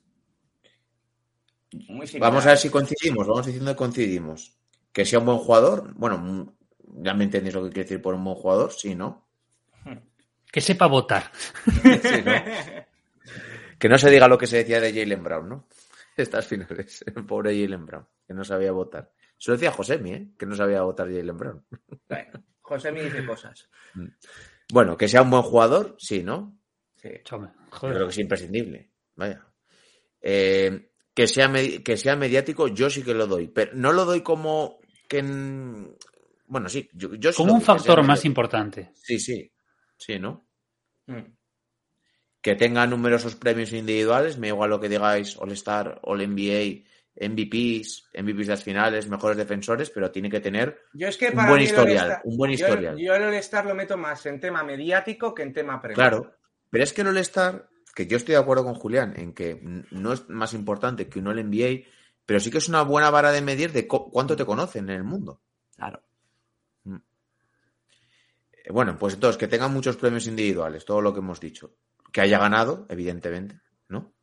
[1.88, 2.08] Muy.
[2.20, 4.58] Vamos a ver si coincidimos, vamos diciendo que coincidimos.
[4.92, 8.14] Que sea un buen jugador, bueno, mm, ya me entendéis lo que quiere decir por
[8.14, 9.28] un buen jugador, sí, ¿no?
[10.52, 11.32] Que sepa votar.
[11.74, 12.32] Sí, ¿no?
[13.80, 15.68] Que no se diga lo que se decía de Jalen Brown, ¿no?
[16.16, 19.12] Estas finales, el pobre Jalen Brown, que no sabía votar.
[19.38, 20.28] Se lo decía Josemi, ¿eh?
[20.38, 21.66] Que no sabía votar Jalen Brown.
[22.08, 23.68] Bueno, José me dice cosas.
[24.72, 26.58] Bueno, que sea un buen jugador, sí, ¿no?
[26.96, 27.10] Sí.
[27.24, 27.96] Chome, Yo joder.
[27.96, 28.92] creo que es imprescindible.
[29.16, 29.46] Vaya.
[30.22, 31.52] Eh, que, sea
[31.84, 33.47] que sea mediático, yo sí que lo doy.
[33.47, 35.19] Pero no lo doy como que.
[35.19, 35.95] en-
[36.47, 38.28] Bueno, sí, yo, yo sí Como un factor más mediático.
[38.28, 38.91] importante.
[38.95, 39.52] Sí, sí.
[39.97, 40.47] Sí, ¿no?
[41.08, 41.21] Mm.
[42.41, 46.84] Que tenga numerosos premios individuales, me da igual lo que digáis, All-Star, All-NBA,
[47.15, 51.36] MVPs, MVPs de las finales, mejores defensores, pero tiene que tener Yo es que Un
[51.36, 52.97] para buen historial, un buen yo- historial.
[52.97, 55.95] Yo, el All-Star lo meto más en tema mediático que en tema premio.
[55.95, 56.36] Claro,
[56.69, 59.60] pero es que el All-Star, que yo estoy de acuerdo con Julián en que
[59.91, 61.86] no es más importante que un All-NBA,
[62.25, 65.03] pero sí que es una buena vara de medir de cuánto te conocen en el
[65.03, 65.41] mundo.
[65.75, 66.01] Claro.
[66.86, 71.75] Eh, Bueno, pues entonces, que tengan muchos premios individuales, todo lo que hemos dicho.
[72.12, 74.13] Que haya ganado, evidentemente, ¿no?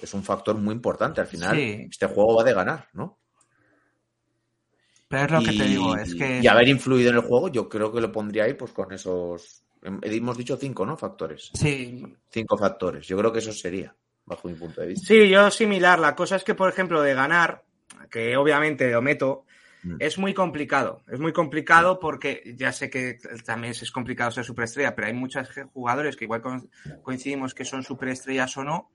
[0.00, 1.20] Es un factor muy importante.
[1.20, 1.86] Al final, Sí.
[1.90, 3.18] este juego va de ganar, ¿no?
[5.08, 6.40] Pero es lo que te Y- digo, es que.
[6.42, 9.64] Y haber influido en el juego, yo creo que lo pondría ahí, pues con esos.
[9.82, 10.96] Hemos dicho cinco, ¿no?
[10.96, 11.50] Factores.
[11.54, 13.06] Sí, Cinco factores.
[13.06, 15.06] Yo creo que eso sería, bajo mi punto de vista.
[15.06, 15.98] Sí, yo similar.
[15.98, 17.64] La cosa es que, por ejemplo, de ganar,
[18.10, 19.44] que obviamente lo meto,
[19.84, 19.94] Mm.
[20.00, 21.02] es muy complicado.
[21.06, 25.48] Es muy complicado porque ya sé que también es complicado ser superestrella, pero hay muchos
[25.72, 26.68] jugadores que igual co-
[27.02, 28.90] coincidimos que son superestrellas o no,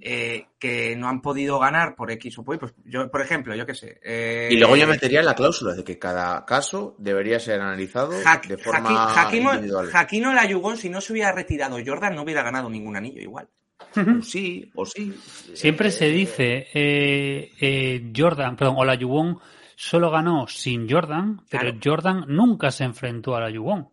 [0.00, 2.58] eh, que no han podido ganar por X o por Y.
[2.58, 4.00] Pues yo, por ejemplo, yo qué sé.
[4.02, 8.40] eh, Y luego yo metería la cláusula de que cada caso debería ser analizado Ja-
[8.46, 9.86] de forma Jaqui- Jaquimo- individual.
[9.88, 13.48] Jaquino Layugón, si no se hubiera retirado Jordan, no hubiera ganado ningún anillo igual.
[13.96, 15.12] O sí, o sí.
[15.54, 19.38] Siempre se Eh, dice eh, eh, Jordan, perdón, o la Yubon
[19.76, 21.78] solo ganó sin Jordan, pero Claro.
[21.82, 23.88] Jordan nunca se enfrentó a la Yubon.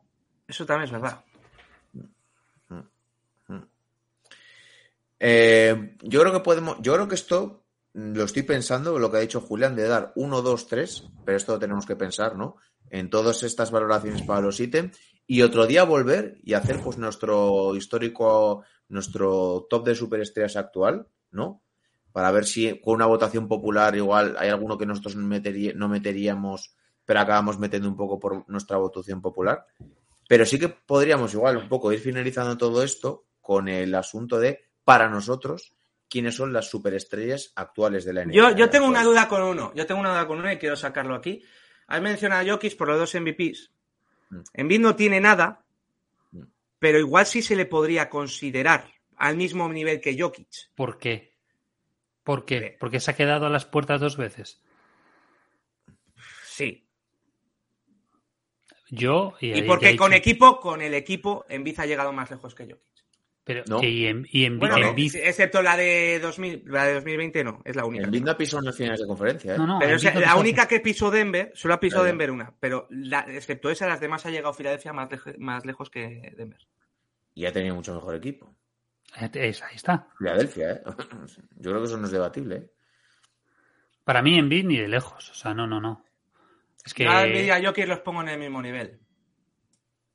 [0.47, 1.19] Eso también es verdad.
[5.19, 9.17] Eh, yo creo que podemos, yo creo que esto mm, lo estoy pensando, lo que
[9.17, 12.55] ha dicho Julián, de dar 1, 2, 3, pero esto lo tenemos que pensar, ¿no?
[12.89, 17.75] En todas estas valoraciones para los ítems y otro día volver y hacer pues nuestro
[17.75, 21.61] histórico, nuestro top de superestrellas actual, ¿no?
[22.11, 26.73] Para ver si con una votación popular igual hay alguno que nosotros no meteríamos,
[27.05, 29.67] pero acabamos metiendo un poco por nuestra votación popular.
[30.27, 34.68] Pero sí que podríamos igual un poco ir finalizando todo esto con el asunto de,
[34.89, 35.75] para nosotros,
[36.09, 38.33] quiénes son las superestrellas actuales de la NBA.
[38.33, 39.71] Yo, yo tengo una duda con uno.
[39.75, 41.43] Yo tengo una duda con uno y quiero sacarlo aquí.
[41.85, 43.69] Has mencionado a Jokic por los dos MVPs.
[44.31, 44.39] Mm.
[44.51, 45.63] Embiid no tiene nada,
[46.31, 46.41] Mm.
[46.79, 50.73] pero igual sí se le podría considerar al mismo nivel que Jokic.
[50.73, 51.35] ¿Por qué?
[52.23, 52.75] ¿Por qué?
[52.79, 54.59] Porque se ha quedado a las puertas dos veces.
[56.45, 56.89] Sí.
[58.89, 62.63] Yo y, Y porque con equipo, con el equipo, Embiid ha llegado más lejos que
[62.65, 62.98] Jokic.
[63.49, 63.83] Pero No.
[63.83, 67.43] y en, y en, Bueno, en no, Bid- excepto la de 2000, la de 2020
[67.43, 68.05] no, es la única.
[68.05, 69.57] El Binda pisó en las finales de conferencia, ¿eh?
[69.57, 71.79] no, no, Pero en o sea, Bid no la única que pisó Denver, solo ha
[71.79, 72.03] pisado.
[72.03, 75.89] Denver una, pero la- excepto esa, las demás ha llegado Filadelfia más, leje- más lejos
[75.89, 76.59] que Denver.
[77.33, 78.55] Y ha tenido mucho mejor equipo.
[79.33, 80.07] Es- ahí está.
[80.19, 80.81] Filadelfia, ¿eh?
[81.57, 82.71] Yo creo que eso no es debatible, ¿eh?
[84.03, 85.31] Para mí en Bid ni de lejos.
[85.31, 86.05] O sea, no, no, no.
[86.85, 88.99] Es que A Embiid y a Jokic los pongo en el mismo nivel.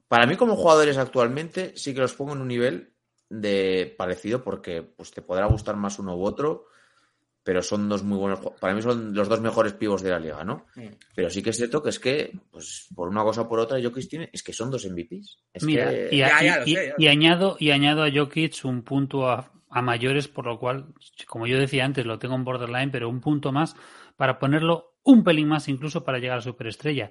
[0.08, 2.93] Para mí, como jugadores actualmente, sí que los pongo en un nivel
[3.40, 6.66] de parecido porque pues, te podrá gustar más uno u otro,
[7.42, 8.40] pero son dos muy buenos.
[8.60, 10.66] Para mí son los dos mejores pivos de la liga, ¿no?
[10.76, 10.86] Mm.
[11.14, 13.78] Pero sí que es cierto que es que, pues, por una cosa o por otra,
[13.82, 15.38] Jokic tiene, es que son dos MVPs.
[15.52, 16.94] Es Mira, que- y, Ya, y- ya lo y- sé, ya.
[16.96, 20.94] y añado, y añado a Jokic un punto a, a mayores, por lo cual,
[21.26, 23.76] como yo decía antes, lo tengo en borderline, pero un punto más,
[24.16, 27.10] para ponerlo un pelín más incluso para llegar a superestrella.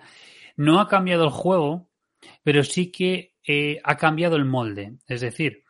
[0.55, 1.89] No ha cambiado el juego,
[2.43, 4.93] pero sí que eh, ha cambiado el molde.
[5.07, 5.62] Es decir,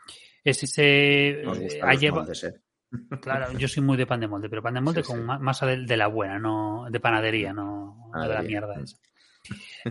[0.44, 2.54] es ese, Nos eh, ha los lleva- moldes, ¿eh?
[3.22, 5.24] Claro, yo soy muy de pan de molde, pero pan de molde Sí, con sí.
[5.24, 8.98] ma- masa de, de la buena, no de panadería, no no de la mierda esa.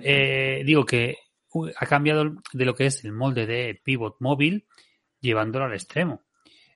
[0.00, 1.16] Eh, digo que
[1.76, 4.66] ha cambiado de lo que es el molde de pivot móvil,
[5.20, 6.22] llevándolo al extremo.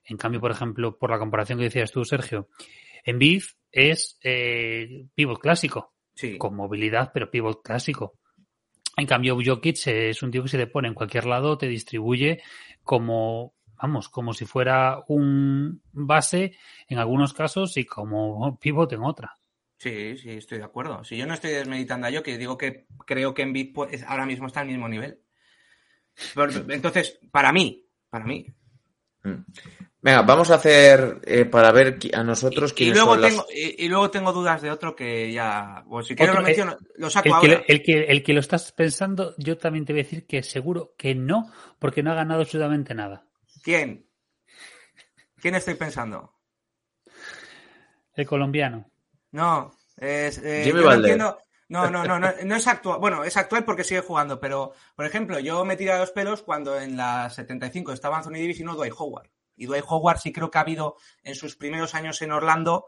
[0.05, 2.49] En cambio, por ejemplo, por la comparación que decías tú, Sergio,
[3.03, 6.37] en BIF es eh, pivot clásico, Sí.
[6.37, 8.19] con movilidad, pero pivot clásico.
[8.97, 12.41] En cambio, Jokic es un tío que se te pone en cualquier lado, te distribuye
[12.83, 19.37] como, vamos, como si fuera un base en algunos casos y como pivot en otra.
[19.79, 21.03] Sí, sí, estoy de acuerdo.
[21.03, 24.25] Si yo no estoy desmeditando a yo, que digo que creo que Embiid pues, ahora
[24.25, 25.19] mismo está al mismo nivel.
[26.33, 28.45] Pero, entonces, para mí, para mí.
[29.23, 29.43] Mm.
[29.99, 33.45] Venga, vamos a hacer eh, para ver a nosotros Y, quiénes luego son las- tengo,
[33.53, 35.83] y, y luego tengo dudas de otro que ya.
[35.89, 37.59] Pues si quieres Otro, lo menciono, lo saco El que, ahora.
[37.59, 40.43] lo- el, que, el que lo estás pensando, yo también te voy a decir que
[40.43, 43.25] seguro que no, porque no ha ganado absolutamente nada.
[43.67, 44.09] ¿Quién?
[45.41, 46.31] ¿Quién estoy pensando?
[48.13, 48.89] El colombiano.
[49.31, 50.37] No, es.
[50.37, 51.37] eh, Jimmy yo no entiendo.
[51.67, 53.01] No, no, no, no, no es actual.
[53.01, 56.43] Bueno, es actual porque sigue jugando, pero, por ejemplo, yo me tiré a los pelos
[56.43, 59.31] cuando en la 75 estaba Anthony Davis y no Dwight Howard.
[59.57, 62.85] Y Dwight Howard sí creo que ha habido en sus primeros años en Orlando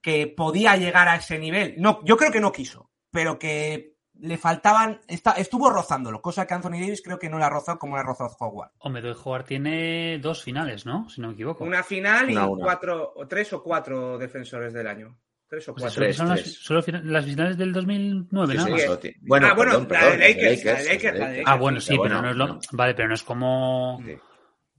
[0.00, 1.74] que podía llegar a ese nivel.
[1.78, 3.89] No, yo creo que no quiso, pero que
[4.20, 7.78] le faltaban, está, estuvo rozándolo, cosa que Anthony Davis creo que no la ha rozado
[7.78, 8.70] como la ha rozado Howard.
[8.78, 11.08] Hombre, Dwight Howard tiene dos finales, ¿no?
[11.08, 11.64] Si no me equivoco.
[11.64, 15.16] Una final y cuatro, o tres o cuatro defensores del año.
[15.48, 15.94] Tres o O sea, cuatro.
[15.94, 16.54] solo Tres, son las, tres.
[16.62, 20.10] solo fina- las finales del 2009, Sí, nada sí, tiene- Bueno, Ah, bueno, perdón, la
[20.10, 21.44] de Lakers, la de Lakers, la de Lakers.
[21.48, 22.46] Ah, bueno, sí, Pero no es lo...
[22.46, 22.58] no.
[22.72, 24.00] Vale, pero no es como...
[24.06, 24.16] Sí.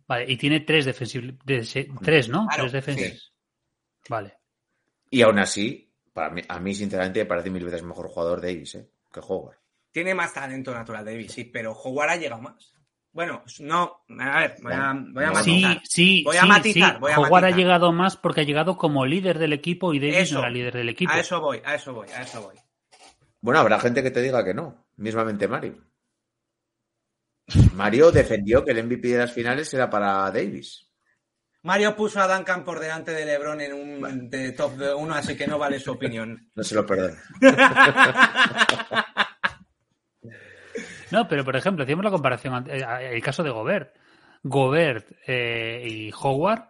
[0.07, 1.33] Vale, y tiene tres defensivos...
[1.45, 2.45] Tres, ¿no?
[2.47, 3.33] Claro, tres defensas.
[4.07, 4.33] Vale.
[5.09, 8.75] Y aún así, para mí, a mí sinceramente me parece mil veces mejor jugador Davis
[8.75, 8.89] ¿eh?
[9.11, 9.57] Que Howard.
[9.91, 12.73] Tiene más talento natural Davis, sí, pero Howard ha llegado más.
[13.13, 15.81] Bueno, no, a ver, voy a, voy a Sí, matizar.
[15.83, 16.99] sí, Voy a sí, matizar, sí.
[17.01, 17.53] voy a Howard matizar.
[17.53, 20.35] ha llegado más porque ha llegado como líder del equipo y Davis Eso.
[20.35, 21.11] no era líder del equipo.
[21.11, 22.55] A eso voy, a eso voy, a eso voy.
[23.41, 25.83] Bueno, habrá gente que te diga que no, mismamente Mario.
[27.73, 30.89] Mario defendió que el MVP de las finales era para Davis.
[31.63, 35.45] Mario puso a Duncan por delante de LeBron en un de top 1, así que
[35.47, 36.49] no vale su opinión.
[36.55, 37.15] No se lo perdono.
[41.11, 43.93] No, pero por ejemplo, hacíamos la comparación, eh, el caso de Gobert.
[44.43, 46.63] Gobert eh, y Howard.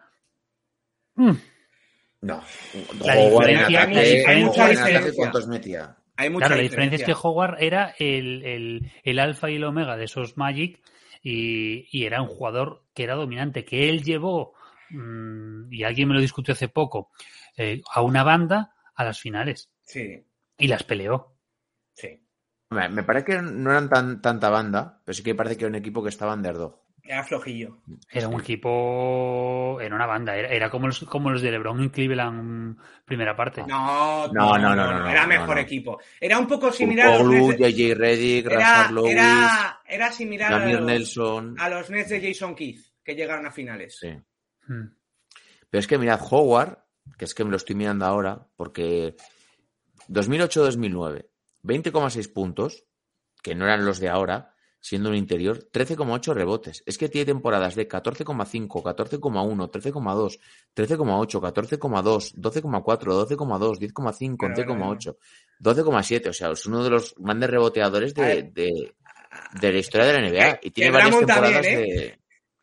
[1.15, 1.31] mm,
[2.21, 2.43] No.
[3.03, 5.13] La Howard en diferencia- ataque, la diferencia- Howard en ataque, diferencia.
[5.15, 5.95] ¿cuántos metía?
[6.17, 7.29] Hay mucha Claro, la diferencia es que diferencia.
[7.29, 10.81] Howard era el, el- el alfa y el omega de esos Magic
[11.21, 14.55] y, y era un jugador que era dominante, que él llevó,
[14.91, 17.11] mm, y alguien me lo discutió hace poco,
[17.57, 20.23] eh, a una banda a las finales Sí,
[20.57, 21.35] y las peleó.
[21.93, 22.23] sí.
[22.69, 25.69] Me me parece que no eran tan, tanta banda, pero sí que parece que era
[25.69, 26.79] un equipo que estaba underdog.
[27.03, 27.81] Era flojillo.
[28.09, 31.89] Era un equipo, era una banda, era, era como, los, como los de LeBron en
[31.89, 33.63] Cleveland, primera parte.
[33.67, 35.61] No, No, no, no, no, Era no, mejor no.
[35.61, 35.99] equipo.
[36.19, 40.81] Era un poco similar a los JJ Reddick, era, Lewis, era, era similar a los,
[40.85, 41.55] Nelson.
[41.59, 43.97] a los Nets de Jason Keith, que llegaron a finales.
[43.99, 44.09] Sí.
[44.67, 44.87] Mm.
[45.69, 46.79] Pero es que mirad, Howard,
[47.17, 49.15] que es que me lo estoy mirando ahora, porque
[50.09, 51.27] 2008-2009,
[51.63, 52.85] 20,6 puntos,
[53.41, 56.83] que no eran los de ahora, siendo un interior, 13,8 rebotes.
[56.85, 60.39] Es que tiene temporadas de 14,5, 14,1, 13,2,
[60.75, 65.17] 13,8, 14,2, 12,4, 12,2, 10,5, Claro, 11,8,
[65.59, 66.29] 12,7.
[66.29, 68.95] O sea, es uno de los grandes reboteadores de, de,
[69.61, 70.59] de la historia de la NBA.
[70.63, 72.20] Y tiene varias temporadas también, de...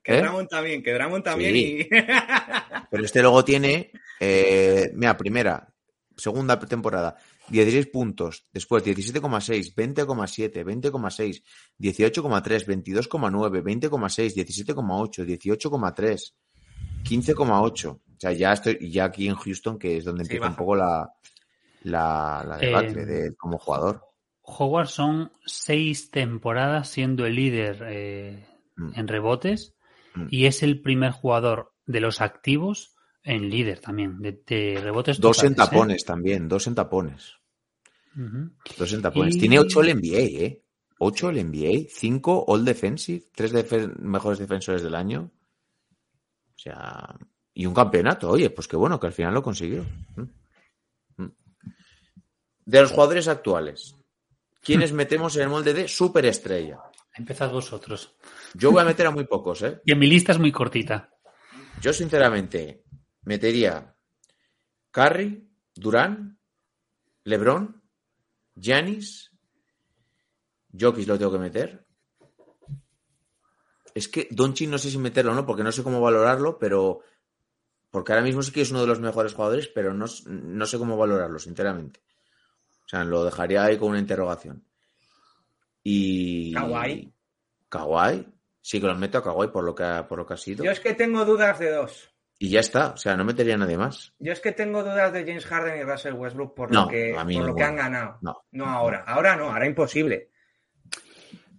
[0.08, 0.22] Que ¿Eh?
[0.22, 1.80] Drummond también, que Drummond también Sí.
[1.80, 1.88] y...
[2.90, 5.68] Pero este luego tiene, eh, mira, primera,
[6.16, 7.16] segunda temporada,
[7.48, 11.42] 16 puntos, después 17,6, 20,7, 20,6,
[11.78, 16.34] 18,3, 22,9, 20,6, 17,8, 18,3,
[17.04, 17.86] 15,8.
[17.90, 20.58] O sea, ya estoy, ya aquí en Houston, que es donde Sí, empieza un baja.
[20.58, 21.12] poco la,
[21.82, 24.04] la, la debacle Eh, de como jugador.
[24.42, 28.44] Howard son seis temporadas siendo el líder eh,
[28.76, 28.92] Mm.
[28.94, 29.74] en rebotes.
[30.30, 35.42] Y es el primer jugador de los activos en líder también, de, de rebotes Dos
[35.44, 35.70] en totales, ¿eh?
[35.76, 37.34] tapones también, dos en tapones.
[38.76, 39.36] Dos en tapones.
[39.36, 40.64] Y- Tiene 8 el NBA, ¿eh?
[40.98, 43.52] 8 el NBA, 5 All Defensive, 3
[44.00, 45.30] mejores defensores del año.
[46.56, 47.14] O sea,
[47.54, 49.84] y un campeonato, oye, pues qué bueno que al final lo consiguió.
[50.16, 51.22] Mm.
[51.22, 51.32] Mm.
[52.64, 53.94] De los jugadores actuales,
[54.62, 56.80] ¿quiénes metemos en el molde de superestrella?
[57.18, 58.16] Empezad vosotros.
[58.54, 59.80] Yo voy a meter a muy pocos, ¿eh?
[59.84, 61.10] Y en mi lista es muy cortita.
[61.80, 62.84] Yo, sinceramente,
[63.22, 63.96] metería
[64.92, 66.38] Curry, Durán,
[67.24, 67.82] LeBron,
[68.54, 69.32] Giannis,
[70.78, 71.86] Jokic lo tengo que meter.
[73.94, 77.00] Es que Doncic no sé si meterlo o no, porque no sé cómo valorarlo, pero
[77.90, 80.78] porque ahora mismo sí que es uno de los mejores jugadores, pero no, no sé
[80.78, 82.00] cómo valorarlo, sinceramente.
[82.86, 84.67] O sea, lo dejaría ahí con una interrogación.
[85.90, 86.52] Y.
[86.52, 87.12] Kawhi.
[87.70, 88.26] Kawhi.
[88.60, 90.64] Sí que lo meto a Kawhi por lo que ha, por lo que ha sido.
[90.64, 92.10] Yo es que tengo dudas de dos.
[92.38, 92.88] Y ya está.
[92.92, 94.12] O sea, no metería a nadie más.
[94.18, 97.14] Yo es que tengo dudas de James Harden y Russell Westbrook por No, lo que,
[97.14, 98.18] por lo que han ganado.
[98.52, 98.66] No.
[98.66, 99.04] ahora.
[99.06, 100.30] Ahora no, ahora imposible.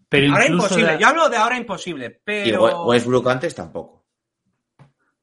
[0.07, 0.97] Pero Ahora imposible.
[0.99, 2.63] Yo hablo de ahora imposible, pero.
[2.63, 4.05] We- Westbrook antes tampoco.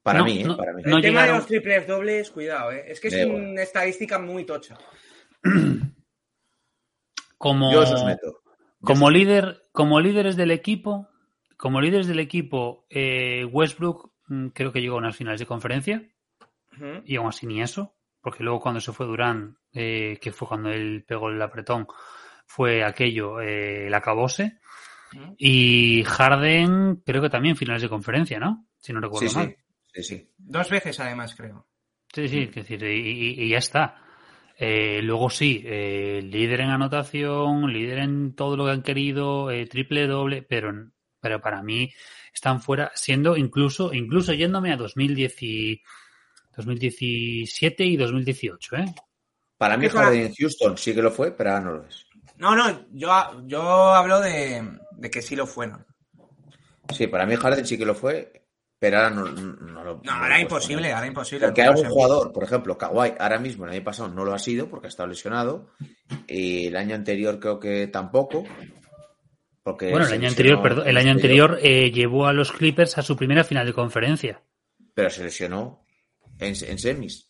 [0.03, 0.45] Para No, mí, ¿eh?
[0.45, 0.83] no, Para mí.
[0.85, 2.85] El no tema de los triples dobles, cuidado, ¿eh?
[2.89, 4.77] Es que es una estadística muy tocha.
[7.39, 8.43] como, Yo os meto.
[8.87, 11.09] Como líder, como líderes del equipo,
[11.57, 16.03] como líderes del equipo, eh, Westbrook mm, creo que llegó a unas finales de conferencia
[17.05, 20.71] y aún así ni eso, porque luego cuando se fue Durán, eh, que fue cuando
[20.71, 21.87] él pegó el apretón,
[22.47, 24.59] fue aquello, eh, el acabose.
[25.39, 28.67] Y Harden creo que también finales de conferencia, ¿no?
[28.79, 29.49] Si no recuerdo Sí, mal.
[29.49, 29.57] sí.
[29.95, 30.31] Sí, sí.
[30.37, 31.67] Dos veces, además, creo.
[32.13, 34.03] Sí, sí, es decir, y, y- y ya está.
[34.59, 39.67] Eh, luego sí, eh, líder en anotación, líder en todo lo que han querido, eh,
[39.67, 40.73] triple doble, pero,
[41.21, 41.93] pero para mí
[42.33, 45.83] están fuera, siendo incluso, incluso yéndome a 2010 y-
[46.57, 48.95] 2017 y 2018, ¿eh?
[49.59, 51.85] Para mí, ¿Qué para- Harden en Houston sí que lo fue, pero ahora no lo
[51.87, 52.07] es.
[52.39, 53.11] No, no, yo,
[53.47, 53.63] yo
[53.95, 55.85] hablo de, de que sí lo fueron.
[56.95, 58.46] Sí, para mí Harden sí que lo fue,
[58.79, 59.95] pero ahora no, no lo.
[59.97, 61.47] No, lo ahora he imposible, ahora imposible.
[61.47, 61.91] Porque No algún sé.
[61.91, 64.89] jugador, por ejemplo, Kawhi, ahora mismo el año pasado no lo ha sido porque ha
[64.89, 65.71] estado lesionado.
[66.27, 68.45] Y el año anterior creo que tampoco.
[69.63, 73.03] Porque Bueno, el año anterior, perdón, el año anterior eh, llevó a los Clippers a
[73.03, 74.43] su primera final de conferencia.
[74.95, 75.85] Pero se lesionó
[76.39, 77.29] en, en semis.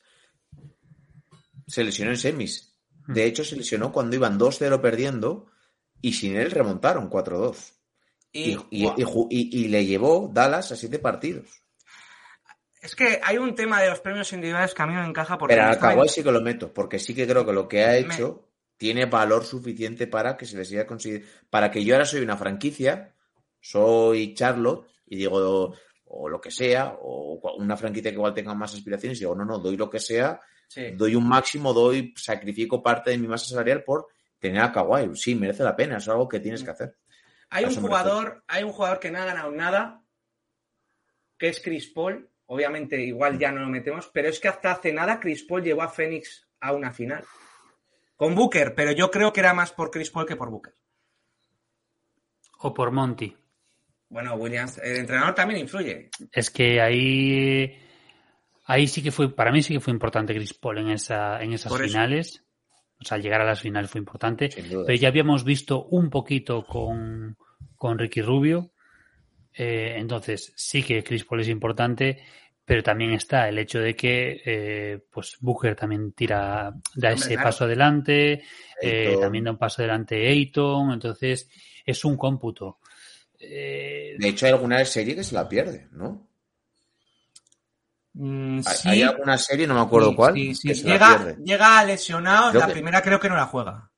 [1.66, 2.76] Se lesionó en semis.
[3.06, 5.46] De hecho, se lesionó cuando iban 2-0 perdiendo
[6.02, 7.72] y sin él remontaron 4-2.
[8.36, 11.62] Y, y- y y- y le llevó Dallas a siete partidos.
[12.80, 15.54] Es que hay un tema de los premios individuales que a mí me encaja porque
[15.54, 17.84] Pero a honestamente- Kawhi sí que lo meto, porque sí que creo que lo que
[17.84, 21.26] ha hecho tiene valor suficiente para que se le siga considerando.
[21.50, 23.14] Para que yo ahora soy una franquicia,
[23.60, 25.74] soy Charlotte, y digo,
[26.08, 29.44] o lo que sea, o una franquicia que igual tenga más aspiraciones, y digo, no,
[29.44, 30.90] no, doy lo que sea, Sí.
[30.92, 34.08] doy un máximo, doy, sacrifico parte de mi masa salarial por
[34.38, 35.16] tener a Kawhi.
[35.16, 36.96] Sí, merece la pena, es algo que tienes que hacer.
[37.50, 40.02] Hay un jugador, hay un jugador que no ha ganado nada,
[41.38, 42.28] que es Chris Paul.
[42.46, 45.82] Obviamente, igual ya no lo metemos, pero es que hasta hace nada Chris Paul llevó
[45.82, 47.24] a Phoenix a una final.
[48.16, 50.74] Con Booker, pero yo creo que era más por Chris Paul que por Booker.
[52.58, 53.36] O por Monty.
[54.08, 56.10] Bueno, Williams, el entrenador también influye.
[56.32, 57.76] Es que ahí,
[58.64, 61.52] ahí sí que fue, para mí sí que fue importante Chris Paul en, esa, en
[61.52, 62.45] esas Por eso.
[63.00, 64.48] O sea, llegar a las finales fue importante.
[64.86, 67.36] Pero ya habíamos visto un poquito con,
[67.76, 68.72] con Ricky Rubio.
[69.52, 72.22] Eh, entonces, sí que Chris Paul es importante,
[72.66, 77.64] pero también está el hecho de que eh, pues Booker también tira, da ese paso
[77.64, 78.42] adelante,
[78.82, 81.48] eh, también da un paso adelante Ayton, entonces
[81.84, 82.80] es un cómputo.
[83.38, 86.25] Eh, De hecho, hay alguna serie que se la pierde, ¿no?
[88.18, 90.68] Mm, Hay- sí, Hay alguna serie, no me acuerdo sí, cuál, sí, sí.
[90.68, 93.90] que se la Llega, llega lesionado, Creo la que- primera creo que no la juega.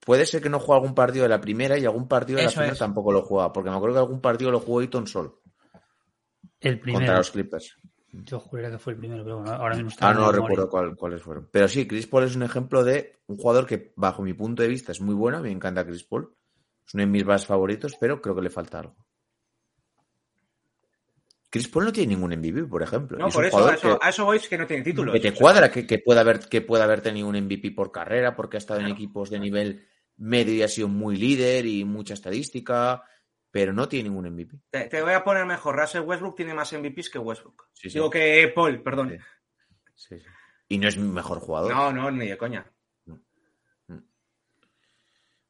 [0.00, 2.66] Puede ser que no juegue algún partido de la primera y algún partido de la
[2.66, 2.78] es.
[2.78, 5.40] tampoco lo juega, porque me acuerdo que algún partido lo jugó Eaton solo
[6.60, 7.76] el contra los Clippers.
[8.12, 10.40] Yo juraría que fue el primero, pero bueno, ahora mismo está Ah, no memoria.
[10.42, 11.48] recuerdo cuál- cuáles fueron.
[11.50, 14.68] Pero sí, Chris Paul es un ejemplo de un jugador que, bajo mi punto de
[14.68, 15.40] vista, es muy bueno.
[15.40, 16.32] Me encanta Chris Paul.
[16.86, 19.03] Es uno de mis más favoritos, pero creo que le falta algo.
[21.54, 23.16] Chris Paul no tiene ningún MVP, por ejemplo.
[23.16, 25.12] No, es por eso, a eso, que- a eso voy, es que no tiene títulos.
[25.14, 28.34] que te cuadra que, que pueda haber, que pueda haber tenido un MVP por carrera,
[28.34, 29.86] porque ha estado en equipos de nivel
[30.16, 33.04] medio y ha sido muy líder y mucha estadística,
[33.52, 34.56] pero no tiene ningún MVP.
[34.68, 35.76] Te, te voy a poner mejor.
[35.76, 37.68] Russell Westbrook tiene más MVPs que Westbrook.
[37.72, 37.98] Sí, sí.
[37.98, 39.10] Digo que Paul, perdón.
[39.10, 39.18] Sí.
[39.94, 40.26] Sí, sí.
[40.70, 41.70] Y no es mi mejor jugador.
[41.72, 42.66] No, no, ni de coña.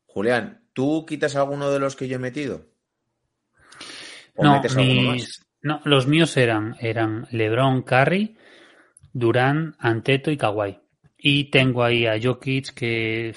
[0.06, 2.66] Julián, ¿tú quitas alguno de los que yo he metido?
[4.36, 5.43] ¿O No, metes alguno mis- más?
[5.64, 8.36] No, los míos eran, eran LeBron, Curry,
[9.12, 10.78] Durán, Anteto y Kawhi.
[11.18, 13.34] Y tengo ahí a Jokic que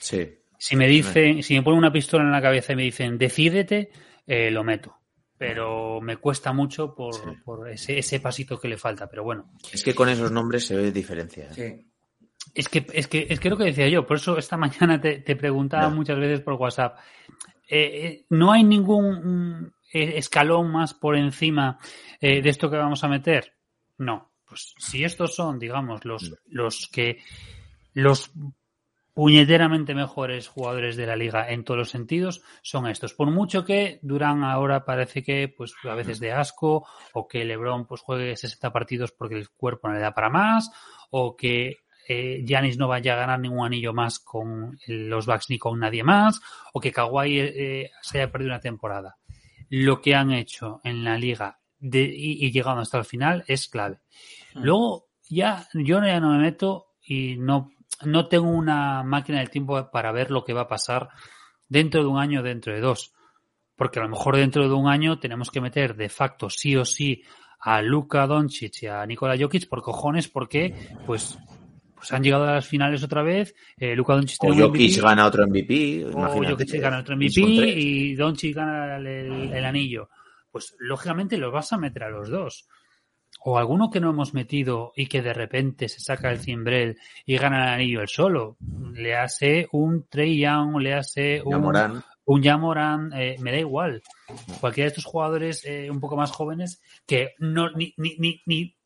[0.00, 0.28] Sí.
[0.58, 3.90] si me dicen, si me ponen una pistola en la cabeza y me dicen decídete,
[4.26, 4.96] eh, lo meto.
[5.36, 7.20] Pero me cuesta mucho por, Sí.
[7.44, 9.08] por ese, ese pasito que le falta.
[9.08, 11.46] Pero bueno, Es que con esos nombres se ve diferencia.
[11.46, 11.52] ¿eh?
[11.54, 11.86] Sí.
[12.54, 15.18] Es que, es que es que lo que decía yo, por eso esta mañana te,
[15.20, 16.98] te preguntaba muchas veces por WhatsApp.
[17.68, 21.78] Eh, eh, no hay ningún escalón más por encima
[22.20, 23.54] eh, de esto que vamos a meter.
[23.98, 27.18] No, pues si estos son, digamos, los, los que
[27.92, 28.32] los
[29.12, 33.12] puñeteramente mejores jugadores de la liga en todos los sentidos son estos.
[33.12, 37.86] Por mucho que Durán ahora parece que pues a veces de asco o que LeBron
[37.86, 40.70] pues juegue 60 partidos porque el cuerpo no le da para más
[41.10, 41.78] o que
[42.46, 46.40] Janis no vaya a ganar ningún anillo más con los Bucks ni con nadie más
[46.72, 49.16] o que Kawhi eh, se haya perdido una temporada.
[49.70, 53.68] Lo que han hecho en la liga de, y, y llegando hasta el final es
[53.68, 54.00] clave.
[54.54, 57.70] Luego ya yo ya no me meto y no
[58.02, 61.08] no tengo una máquina del tiempo para ver lo que va a pasar
[61.68, 63.12] dentro de un año, dentro de dos.
[63.76, 66.84] Porque a lo mejor dentro de un año tenemos que meter de facto sí o
[66.84, 67.22] sí
[67.60, 70.74] a Luka Doncic y a Nikola Jokic por cojones porque
[71.06, 71.38] pues
[72.00, 73.54] pues han llegado a las finales otra vez.
[73.76, 76.06] Eh, Luka Doncic o Jokic MVP, gana otro MVP.
[76.06, 80.08] O Jokic gana otro MVP y Doncic gana el, el, el, anillo.
[80.50, 82.66] Pues lógicamente los vas a meter a los dos
[83.42, 86.96] o alguno que no hemos metido y que de repente se saca el cimbrel
[87.26, 88.56] y gana el anillo el solo.
[88.94, 94.02] Le hace un Trey Young, le hace un un Yamoran eh, me da igual.
[94.58, 98.76] Cualquiera de estos jugadores eh, un poco más jóvenes que no ni, ni, ni, ni,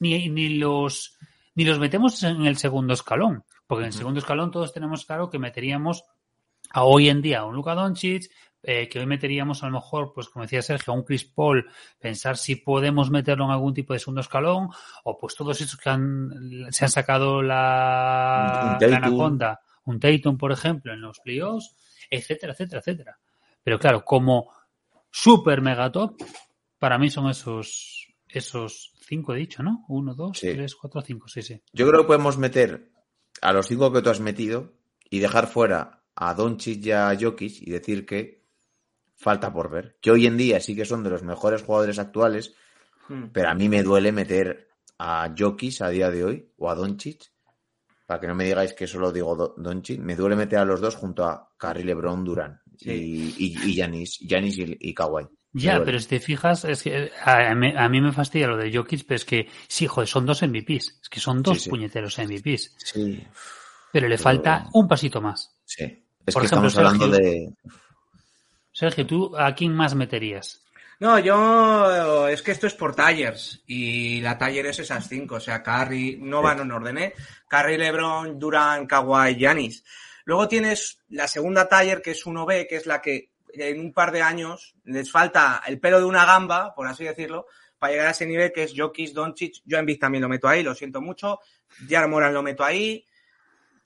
[0.00, 1.16] ni, ni los
[1.54, 3.44] ni los metemos en el segundo escalón.
[3.66, 6.04] Porque en el segundo escalón todos tenemos claro que meteríamos
[6.70, 8.30] a hoy en día a un Luka Doncic,
[8.62, 11.70] eh, que hoy meteríamos a lo mejor, pues como decía Sergio, a un Chris Paul,
[11.98, 14.70] pensar si podemos meterlo en algún tipo de segundo escalón,
[15.04, 16.30] o pues todos esos que han,
[16.70, 21.76] se han sacado la, la anaconda, un Tatum, por ejemplo, en los playoffs,
[22.10, 23.18] etcétera, etcétera, etcétera.
[23.62, 24.50] Pero claro, como
[25.10, 26.16] super mega top,
[26.78, 29.84] para mí son esos, esos cinco he dicho, ¿no?
[29.88, 30.52] Uno, dos, Sí.
[30.52, 31.60] tres, cuatro, cinco, sí, sí.
[31.72, 32.90] Yo creo que podemos meter
[33.42, 34.72] a los cinco que tú has metido
[35.10, 38.44] y dejar fuera a Doncic y a Jokic y decir que
[39.16, 39.96] falta por ver.
[40.00, 42.54] Que hoy en día sí que son de los mejores jugadores actuales,
[43.08, 43.24] Hmm.
[43.32, 47.30] pero a mí me duele meter a Jokic a día de hoy o a Doncic,
[48.06, 50.80] para que no me digáis que solo digo Do- Doncic, me duele meter a los
[50.80, 52.90] dos junto a Curry, LeBron, Durán Sí.
[52.90, 55.26] y, y, y Giannis, Giannis y, y Kawhi.
[55.56, 58.70] Ya, pero si te fijas, es que a, mí- a mí me fastidia lo de
[58.76, 60.98] Jokic, pero es que sí, joder, son dos MVPs.
[61.02, 61.70] Es que son dos Sí, sí.
[61.70, 62.74] puñeteros MVPs.
[62.76, 63.24] Sí,
[63.92, 65.54] Pero le Pero- falta un pasito más.
[65.64, 65.84] sí.
[66.26, 67.52] Es Por que ejemplo, estamos hablando Sergio- de...
[68.72, 70.62] Sergio, ¿tú a quién más meterías?
[71.00, 75.40] No, yo es que esto es por tallers y la taller es esas cinco, o
[75.40, 77.14] sea, Curry, no van en orden, ¿eh?
[77.48, 79.84] Curry, LeBron, Durant, Kawhi, Giannis.
[80.24, 84.12] Luego tienes la segunda taller que es 1B, que es la que en un par
[84.12, 87.46] de años les falta el pelo de una gamba, por así decirlo,
[87.78, 90.62] para llegar a ese nivel que es Jokic, Doncic, yo en también lo meto ahí,
[90.62, 91.40] lo siento mucho,
[91.88, 93.04] Jar Moran lo meto ahí,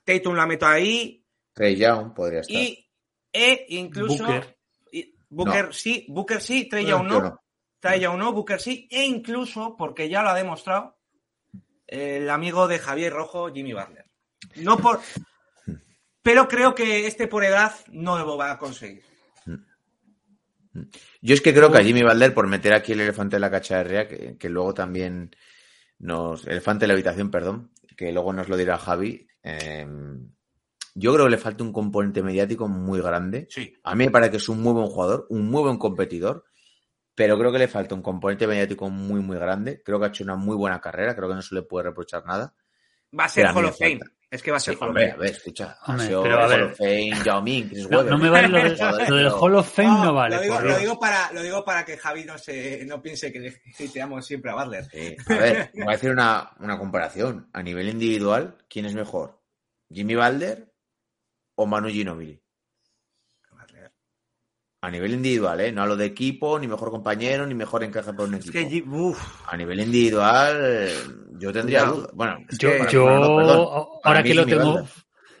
[0.03, 2.55] Tatum lo meto ahí Trey Young podría estar.
[2.55, 2.89] y
[3.33, 4.57] e incluso Booker.
[4.91, 5.73] y- Booker No.
[5.73, 7.21] sí, Booker sí, Trey Yo Young no.
[7.21, 7.41] no.
[7.79, 10.97] Trae ya uno, Booker sí, e incluso, porque ya lo ha demostrado,
[11.87, 14.05] el amigo de Javier Rojo, Jimmy Butler.
[14.57, 14.99] No por.
[16.21, 19.01] Pero creo que este por edad no lo va a conseguir.
[21.21, 23.51] Yo es que creo que a Jimmy Valder, por meter aquí el elefante de la
[23.51, 25.31] cacharrea, que, que luego también
[25.99, 26.45] nos.
[26.47, 29.27] Elefante de la habitación, perdón, que luego nos lo dirá Javi.
[29.43, 29.87] eh,
[30.95, 33.47] yo creo que le falta un componente mediático muy grande.
[33.49, 33.73] Sí.
[33.83, 36.43] A mí me parece que es un muy buen jugador, un muy buen competidor,
[37.15, 39.81] pero creo que le falta un componente mediático muy, muy grande.
[39.83, 42.25] Creo que ha hecho una muy buena carrera, creo que no se le puede reprochar
[42.25, 42.53] nada.
[43.17, 43.99] Va a ser Hall of Fame.
[43.99, 44.15] falta.
[44.31, 45.77] Es que va a ser Sí, Hall of hombre, a ver, escucha.
[45.81, 48.11] ha Hombre, sido pero a Hall of Fame, Yao Ming, Chris No, Webber.
[48.11, 50.35] no me vale lo, de- lo del Hall of Fame, no, vale.
[50.35, 53.39] lo, digo, lo para, lo digo para que Javi no, se, no piense que
[53.75, 54.85] le siempre a Butler.
[54.85, 57.49] Sí, a ver, voy a decir una, una comparación.
[57.53, 59.41] A nivel individual, ¿quién es mejor?
[59.91, 60.71] ¿Jimmy Balder
[61.55, 62.39] o Manu Ginobili?
[64.81, 65.71] A nivel individual, ¿eh?
[65.73, 68.53] No a lo de equipo, ni mejor compañero, ni mejor encaje por un Es equipo.
[68.53, 70.93] que, Gi- uf, A nivel individual, eh,
[71.39, 71.95] yo tendría Cuidado.
[71.97, 72.11] dudas.
[72.13, 73.67] Bueno, es Yo, que- yo no, perdón.
[74.03, 74.87] Ahora que lo Jimmy tengo,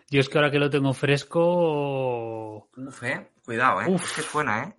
[0.09, 3.29] yo es que ahora que lo tengo fresco, uf, eh.
[3.45, 3.85] Cuidado, eh.
[3.89, 4.03] Uf.
[4.03, 4.75] Es que es buena, eh.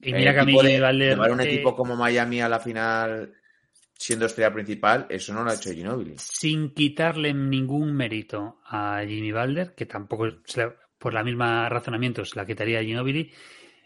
[0.00, 2.48] y mira que a mí de- Jimmy Butler, llevar un eh, equipo como Miami a
[2.48, 3.32] la final
[3.96, 6.14] siendo estrella principal, eso no lo ha hecho Ginobili.
[6.18, 10.26] sin quitarle ningún mérito a Jimmy Balder, que tampoco
[10.98, 13.32] por la misma razonamiento se la quitaría a Ginobili,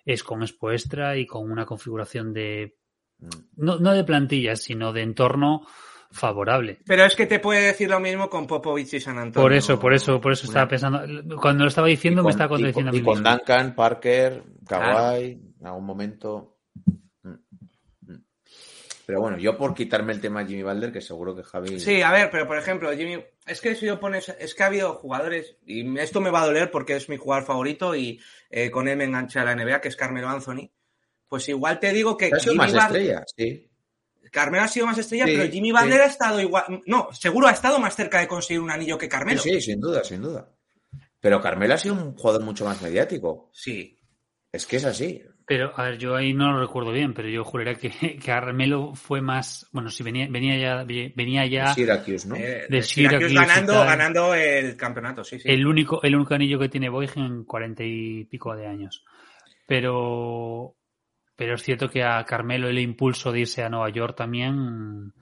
[0.05, 2.77] es con Expo Extra y con una configuración de
[3.21, 3.29] Mm.
[3.57, 5.67] no, no de plantillas, sino de entorno
[6.11, 6.79] favorable.
[6.87, 9.45] Pero es que te puede decir lo mismo con Popovich y San Antonio.
[9.45, 11.37] Por eso, por eso, por eso Una- estaba pensando.
[11.41, 13.15] Cuando lo estaba diciendo, Y me con- estaba y con- contradiciendo a y mí con
[13.19, 13.31] mismo.
[13.31, 16.57] Duncan, Parker, Kawhi, en algún momento.
[17.23, 18.25] Mm, mm.
[19.07, 21.81] Pero bueno, yo por quitarme el tema de Jimmy Balder, que seguro que Javi.
[21.81, 24.67] Sí, a ver, pero por ejemplo, Jimmy, es que si yo pones, es que ha
[24.67, 28.71] habido jugadores, y esto me va a doler porque es mi jugador favorito y eh,
[28.71, 30.71] con él me enganché a la NBA, que es Carmelo Anthony.
[31.27, 33.68] Pues igual te digo que Jimmy más Butler- estrella, sí.
[34.31, 35.73] Carmelo ha sido más estrella, Sí, pero Jimmy sí.
[35.73, 36.83] Butler ha estado igual.
[36.87, 39.41] No, seguro ha estado más cerca de conseguir un anillo que Carmelo.
[39.41, 40.49] sí, sin duda, sin duda.
[41.21, 43.51] Pero Carmelo ha sido un jugador mucho más mediático.
[43.53, 43.99] Sí.
[44.53, 45.23] Es que es así.
[45.47, 48.95] Pero, a ver, yo ahí no lo recuerdo bien, pero yo juraría que, que Carmelo
[48.95, 49.67] fue más.
[49.73, 52.37] Bueno, si venía, venía ya, venía ya Syracuse, ¿no?
[52.37, 55.49] Eh, De de Syracuse Syracuse ganando, ganando el campeonato, sí, sí.
[55.51, 59.05] el único, el único anillo que tiene Boyd en cuarenta y pico de años.
[59.67, 60.77] Pero,
[61.39, 65.13] pero es cierto que a Carmelo el impulso de irse a Nueva York también,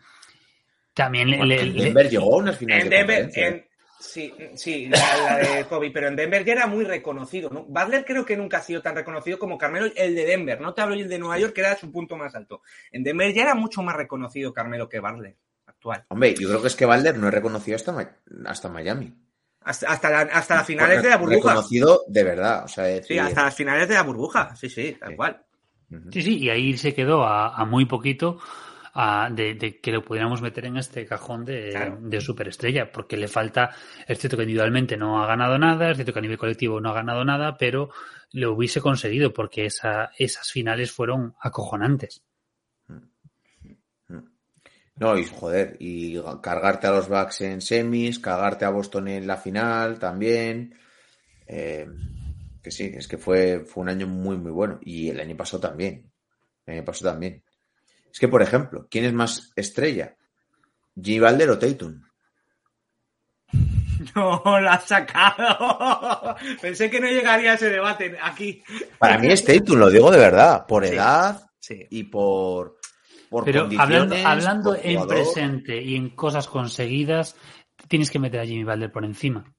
[0.95, 3.67] también le, le- En le- Denver llegó a unas finales En de Denver, en-
[4.01, 4.99] sí, sí, la,
[5.43, 7.65] la de Kobe, pero en Denver ya era muy reconocido, ¿no?
[7.65, 10.81] Butler creo que nunca ha sido tan reconocido como Carmelo, el de Denver, no te
[10.81, 12.63] hablo el de Nueva York, que era su punto más alto.
[12.93, 15.37] En Denver ya era mucho más reconocido Carmelo que Butler,
[15.67, 16.05] actual.
[16.09, 19.13] Hombre, yo creo que es que Valder no es reconocido hasta, hasta Miami.
[19.61, 21.51] Hasta, hasta, la- hasta las finales de la burbuja.
[21.51, 22.65] Reconocido de verdad.
[22.65, 25.17] O sea, Sí, hasta las finales de la burbuja, sí, sí, tal Sí.
[25.17, 25.43] cual.
[26.11, 28.39] Sí, sí, y ahí se quedó a, a muy poquito
[28.95, 31.99] a- de, de que lo pudiéramos meter en este cajón de, Claro.
[32.01, 33.71] de superestrella, porque le falta,
[34.07, 36.91] es cierto que individualmente no ha ganado nada, es cierto que a nivel colectivo no
[36.91, 37.91] ha ganado nada, pero
[38.33, 42.23] lo hubiese conseguido porque esa, esas finales fueron acojonantes.
[44.99, 49.37] No, y joder, y cargarte a los Bucks en semis, cargarte a Boston en la
[49.37, 50.75] final también.
[51.47, 51.87] Eh,
[52.67, 54.81] que sí, es que fue, fue un año muy, muy bueno.
[54.83, 56.11] Y el año pasado también.
[56.67, 57.45] El año pasado también.
[58.13, 60.17] Es que, por ejemplo, ¿quién es más estrella?
[61.01, 62.03] ¿Jimmy Balder o Tatum?
[64.15, 66.37] No, lo has sacado.
[66.61, 68.63] Pensé que no llegaría a ese debate aquí.
[68.99, 70.67] Para mí es Tatum, lo digo de verdad.
[70.67, 70.95] Por Sí.
[70.95, 71.87] edad Sí.
[71.91, 72.79] y por,
[73.31, 77.37] por Pero hablando, condiciones, hablando por en presente y en cosas conseguidas,
[77.89, 79.56] tienes que meter a Jimmy Balder por encima.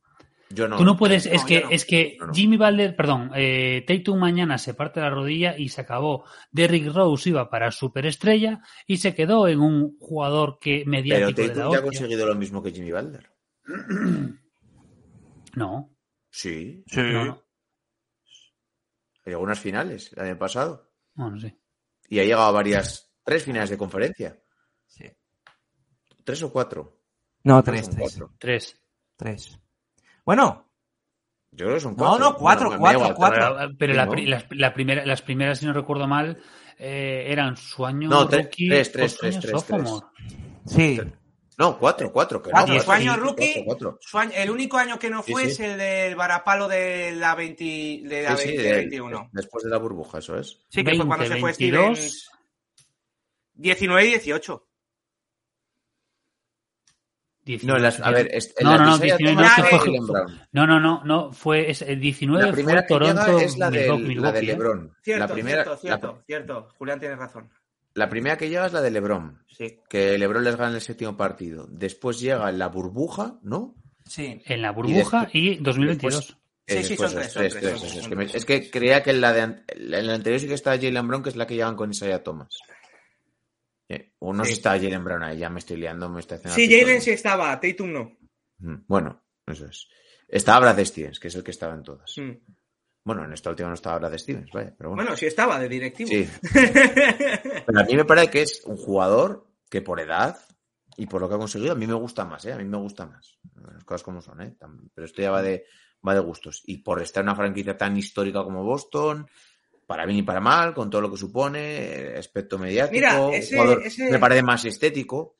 [0.49, 0.77] Yo no.
[0.77, 1.69] Tú no puedes, es no, que, no.
[1.71, 2.33] es que No, no.
[2.33, 6.23] Jimmy Balder, perdón, eh, Tatum mañana se parte la rodilla y se acabó.
[6.51, 11.47] Derrick Rose iba para superestrella y se quedó en un jugador que Pero mediático de
[11.49, 13.29] la Tatum ya ha conseguido lo mismo que Jimmy Balder.
[15.55, 15.91] No,
[16.29, 16.83] Sí.
[16.95, 17.43] no, no,
[19.25, 20.91] Llegó a unas finales el año pasado.
[21.15, 21.57] no, no sé.
[22.09, 24.39] Y ha llegado a varias, tres finales de conferencia.
[24.85, 25.05] Sí.
[26.23, 27.01] ¿Tres o cuatro?
[27.43, 28.01] No, tres, son tres.
[28.11, 28.35] cuatro.
[28.37, 28.81] Tres.
[29.15, 29.59] Tres.
[30.27, 30.65] Bueno,
[31.51, 32.19] Yo creo que son No, cuatro.
[32.25, 33.57] no, cuatro, me- me cuatro, igual, cuatro.
[33.79, 34.13] Pero, Sí, la ¿no?
[34.15, 36.37] las, la primera, las primeras, si no recuerdo mal,
[36.77, 39.63] eh, eran su año No, tres, rookie, tres, tres, tres, tres,
[40.65, 40.99] sí.
[41.57, 42.43] No, cuatro, cuatro.
[42.43, 43.97] Que Cuatro, no, su cuatro, año sí, rookie, cuatro, cuatro.
[44.01, 45.51] su año- el único año que no Sí, fue sí.
[45.51, 47.63] es el del varapalo de la 20,
[48.03, 49.19] de la Sí, sí, 2021.
[49.19, 50.59] de- después de la burbuja, eso es.
[50.69, 51.97] Sí, que fue cuando 20, se fue 22.
[51.97, 52.29] Stevens.
[53.53, 54.66] 19 y 18.
[57.63, 60.25] No, las, a ver, es- No, no, no, Isaiah 19 Thomas no, y fue-.
[60.51, 63.91] No, no, no, no, fue es- el 19 La primera fue Toronto, es la de,
[63.93, 64.43] Milwaukee, la de ¿eh?
[64.43, 64.93] LeBron.
[65.01, 66.67] Cierto, la primera, cierto, cierto, La, cierto.
[66.77, 67.49] Julián tiene razón.
[67.93, 69.43] la primera que llega es la de LeBron.
[69.47, 69.79] Sí.
[69.89, 71.65] Que LeBron les gana el séptimo partido.
[71.69, 73.75] Después llega la burbuja, ¿no?
[74.05, 74.41] Sí.
[74.45, 76.29] En la burbuja después- y 2022.
[76.31, 76.33] Eh,
[76.69, 77.93] Sí, sí, después son es tres, son tres, tres, son eso es.
[77.93, 80.47] tres, que me- son es que creía que en la, de, en la anterior sí
[80.47, 82.49] que estaba Jalen Brown, que es la que llevan con Isaiah Thomas.
[83.89, 84.55] Eh, o no sé Sí.
[84.55, 87.11] si estaba Jalen Brown ahí, ya me estoy liando, me estoy haciendo Sí, Jalen sí
[87.11, 88.17] estaba, Tatum no.
[88.59, 89.87] Mm, Bueno, eso es.
[90.27, 92.13] Estaba Brad Stevens, que es el que estaba en todas.
[92.17, 92.31] Mm.
[93.05, 95.03] Bueno, en esta última no estaba Brad Stevens, vaya, pero bueno.
[95.03, 96.09] Bueno, sí estaba de directivo.
[96.09, 96.27] Sí.
[97.65, 100.37] Pero a mí me parece que es un jugador que por edad
[100.97, 102.51] y por lo que ha conseguido, a mí me gusta más, ¿eh?
[102.53, 103.37] A mí me gusta más.
[103.73, 104.57] Las cosas como son, ¿eh?
[104.93, 105.65] Pero esto ya va de,
[106.05, 106.63] va de gustos.
[106.65, 109.25] Y por estar en una franquicia tan histórica como Boston,
[109.87, 113.33] para bien y para mal, con todo lo que supone, eh, aspecto mediático, Mira, un
[113.33, 115.33] ese- jugador ese- me parece más estético,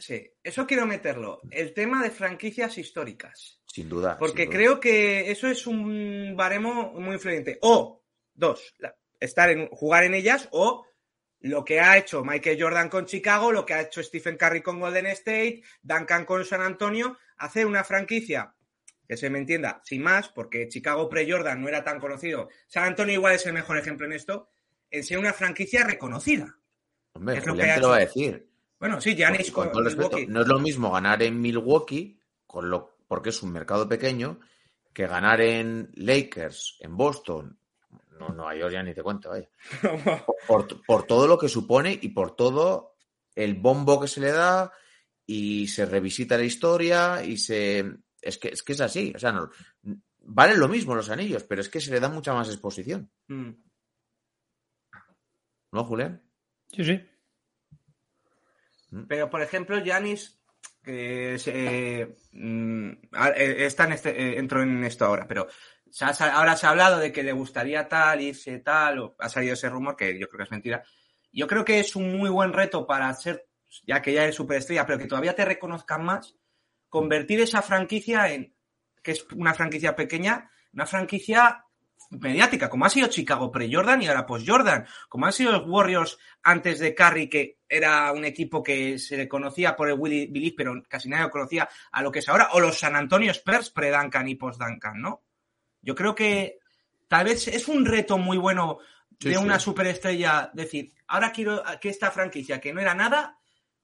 [0.00, 1.40] Sí, eso quiero meterlo.
[1.50, 3.60] El tema de franquicias históricas.
[3.66, 4.16] sin duda.
[4.16, 4.56] Porque sin duda.
[4.58, 7.58] creo que eso es un baremo muy influyente.
[7.62, 8.00] O,
[8.32, 8.74] dos,
[9.18, 10.86] estar en, jugar en ellas, o
[11.40, 14.78] lo que ha hecho Michael Jordan con Chicago, lo que ha hecho Stephen Curry con
[14.80, 18.54] Golden State, Duncan con San Antonio, hacer una franquicia
[19.08, 22.50] que se me entienda, sin más, porque Chicago pre-Jordan no era tan conocido.
[22.66, 24.50] San Antonio igual es el mejor ejemplo en esto,
[24.90, 26.58] en ser una franquicia reconocida.
[27.14, 28.46] Hombre, es lo que te lo va a decir.
[28.78, 32.70] Bueno, sí, Giannis con, con, todo respeto, no es lo mismo ganar en Milwaukee, con
[32.70, 34.38] lo, porque es un mercado pequeño,
[34.92, 37.58] que ganar en Lakers, en Boston,
[38.18, 39.48] no, Nueva York ya ni te cuento, vaya.
[40.86, 42.96] Por todo lo que supone y por todo
[43.34, 44.72] el bombo que se le da
[45.24, 47.84] y se revisita la historia y se...
[48.22, 49.50] Es que es, que es así, o sea, no,
[50.20, 53.50] valen lo mismo los anillos, pero es que se le da mucha más exposición, Mm.
[55.72, 56.22] ¿no, Julián?
[56.72, 57.00] Sí, sí.
[59.06, 60.40] Pero, por ejemplo, Yanis,
[60.82, 61.52] que se-
[62.02, 62.90] eh, mm,
[63.36, 65.46] eh, está en este, eh, entro en esto ahora, pero
[65.90, 69.16] se ha sa- ahora se ha hablado de que le gustaría tal, irse tal, o
[69.18, 70.82] ha salido ese rumor, que yo creo que es mentira.
[71.32, 73.46] Yo creo que es un muy buen reto para ser,
[73.86, 76.34] ya que ya eres superestrella, pero que todavía te reconozcan más,
[76.88, 78.54] convertir esa franquicia en,
[79.02, 81.64] que es una franquicia pequeña, una franquicia
[82.10, 86.78] mediática, como ha sido Chicago pre-Jordan y ahora post-Jordan, como han sido los Warriors antes
[86.78, 90.82] de Curry, que era un equipo que se le conocía por el Willy Believe, pero
[90.88, 94.28] casi nadie lo conocía a lo que es ahora, o los San Antonio Spurs pre-Duncan
[94.28, 95.22] y post-Duncan, ¿no?
[95.82, 96.58] Yo creo que
[97.08, 98.78] tal vez es un reto muy bueno
[99.20, 99.36] de sí.
[99.36, 103.37] una superestrella decir, ahora quiero que esta franquicia, que no era nada,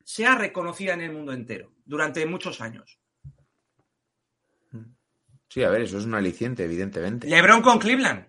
[0.04, 2.98] sea reconocida en el mundo entero durante muchos años.
[5.48, 7.28] Sí, a ver, eso es un aliciente, evidentemente.
[7.28, 8.26] LeBron con Cleveland.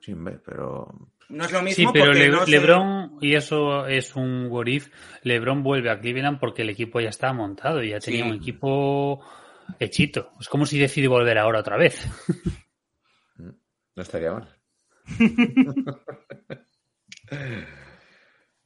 [0.00, 3.34] Sí, hombre, pero No es lo mismo Sí, pero porque Le- no se- LeBron, y
[3.36, 4.88] eso es un what if,
[5.22, 8.30] LeBron vuelve a Cleveland porque el equipo ya estaba montado, ya tenía Sí.
[8.30, 9.24] un equipo
[9.78, 10.32] hechito.
[10.40, 12.04] Es como si decide volver ahora otra vez.
[13.36, 14.48] no estaría mal.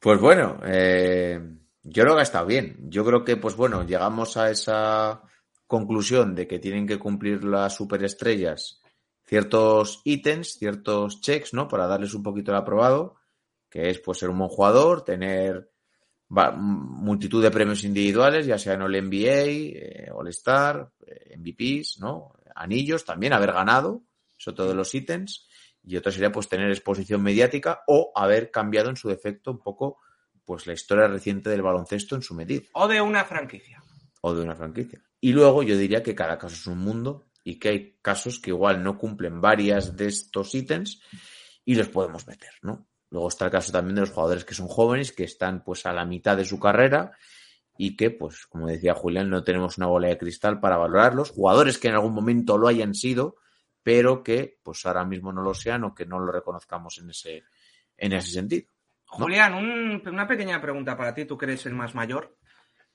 [0.01, 1.41] pues bueno, eh,
[1.89, 2.77] yo creo que ha estado bien.
[2.89, 5.23] Yo creo que, pues bueno, llegamos a esa
[5.67, 8.81] conclusión de que tienen que cumplir las superestrellas
[9.27, 11.67] ciertos ítems, ciertos checks, ¿no?
[11.67, 13.17] Para darles un poquito el aprobado,
[13.69, 15.71] que es pues ser un buen jugador, tener
[16.29, 22.35] multitud de premios individuales, ya sea en el NBA, eh, All-Star, eh, MVPs, ¿no?
[22.55, 24.03] Anillos, también haber ganado,
[24.39, 25.49] eso todos los ítems,
[25.85, 29.99] y otro sería pues tener exposición mediática o haber cambiado en su defecto un poco
[30.47, 33.83] pues la historia reciente del baloncesto en su medida O de una franquicia.
[34.23, 35.03] o de una franquicia.
[35.21, 38.51] Y luego yo diría que cada caso es un mundo y que hay casos que
[38.51, 41.03] igual no cumplen varias de estos ítems
[41.65, 42.89] y los podemos meter, ¿no?
[43.11, 45.93] Luego está el caso también de los jugadores que son jóvenes, que están pues a
[45.93, 47.13] la mitad de su carrera
[47.79, 51.31] y que, pues, como decía Julián, no tenemos una bola de cristal para valorarlos.
[51.31, 53.37] Jugadores que en algún momento lo hayan sido,
[53.83, 57.45] pero que pues ahora mismo no lo sean o que no lo reconozcamos en ese,
[57.97, 58.67] en ese sentido.
[59.19, 59.25] ¿No?
[59.25, 62.37] Julián, un- una pequeña pregunta para ti, tú que eres el más mayor.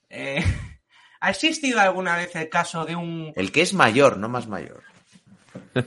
[0.10, 0.38] Eh,
[1.22, 3.32] ¿Ha existido alguna vez el caso de un...
[3.36, 4.84] El que es mayor, no más mayor.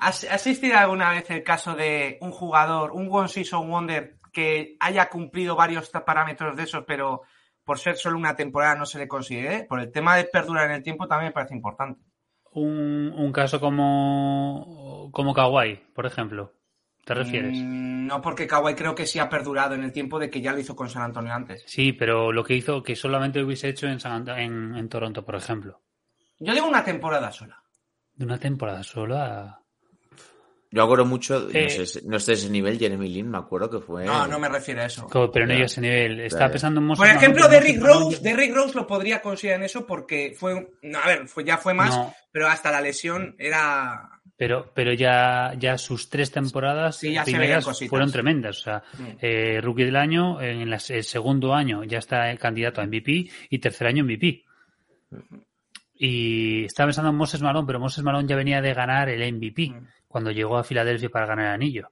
[0.00, 5.08] ¿Ha existido alguna vez el caso de un jugador, un One Season Wonder, que haya
[5.08, 7.22] cumplido varios parámetros de esos, pero
[7.64, 9.64] por ser solo una temporada no se le considere?
[9.64, 12.00] Por el tema de perdurar en el tiempo también me parece importante.
[12.52, 16.52] Un, un caso como, como Kawhi, por ejemplo.
[17.04, 17.56] ¿Te refieres?
[17.56, 20.52] Mm, no, porque Kawhi creo que sí ha perdurado en el tiempo de que ya
[20.52, 21.64] lo hizo con San Antonio antes.
[21.66, 24.88] Sí, pero lo que hizo que solamente lo hubiese hecho en, San Ant- en, en
[24.88, 25.80] Toronto, por ejemplo.
[26.38, 27.62] Yo digo una temporada sola.
[28.14, 29.56] De una temporada sola.
[30.72, 31.76] Yo acuerdo mucho, Eh.
[31.80, 34.04] no, sé, no sé ese nivel, Jeremy Lin, me acuerdo que fue.
[34.04, 35.06] No, no me refiero a eso.
[35.08, 36.20] Co- Pero no llega a ese nivel.
[36.20, 36.52] Estaba Ya.
[36.52, 39.84] pensando en Moses Por ejemplo, Moses Malone Rose, Derrick Rose lo podría considerar en eso
[39.84, 42.14] porque fue, un- no, a ver, fue, ya fue más, No.
[42.30, 44.09] pero hasta la lesión era...
[44.40, 48.60] Pero, pero ya, ya sus tres temporadas Sí, primeras fueron tremendas.
[48.60, 49.04] O sea, Mm.
[49.20, 53.28] eh, rookie del año, en las- el segundo año ya está el candidato a MVP
[53.50, 54.46] y tercer año MVP.
[55.94, 59.68] Y estaba pensando en Moses Malone, pero Moses Malone ya venía de ganar el MVP
[59.72, 59.86] Mm.
[60.08, 61.90] cuando llegó a Filadelfia para ganar el anillo.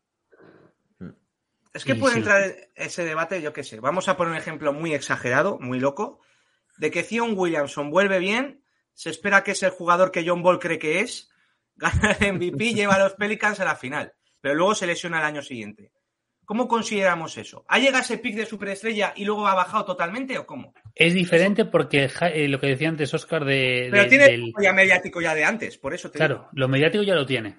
[1.75, 2.21] Es que Y puede sí.
[2.21, 3.79] entrar ese debate, yo qué sé.
[3.79, 6.21] Vamos a poner un ejemplo muy exagerado, muy loco,
[6.79, 8.63] de que Zion Williamson vuelve bien,
[8.95, 11.31] se espera que es el jugador que John Ball cree que es,
[11.79, 15.25] gana el MVP, lleva a los Pelicans a la final, pero luego se lesiona el
[15.25, 15.93] año siguiente.
[16.45, 17.65] ¿Cómo consideramos eso?
[17.69, 20.73] ¿Ha llegado ese pick de superestrella y luego ha bajado totalmente o cómo?
[20.95, 24.73] Es diferente porque eh, lo que decía antes Oscar de, Pero de- tiene del- ya
[24.73, 26.49] mediático ya de antes, por eso te Claro, digo.
[26.55, 27.59] lo mediático ya lo tiene.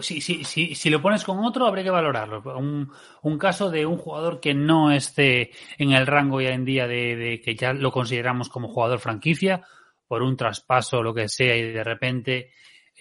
[0.00, 2.42] Si, si, si, si lo pones con otro, habría que valorarlo.
[2.58, 2.90] Un,
[3.22, 7.14] un caso de un jugador que no esté en el rango ya en día de,
[7.16, 9.62] de que ya lo consideramos como jugador franquicia,
[10.08, 12.52] por un traspaso o lo que sea, y de repente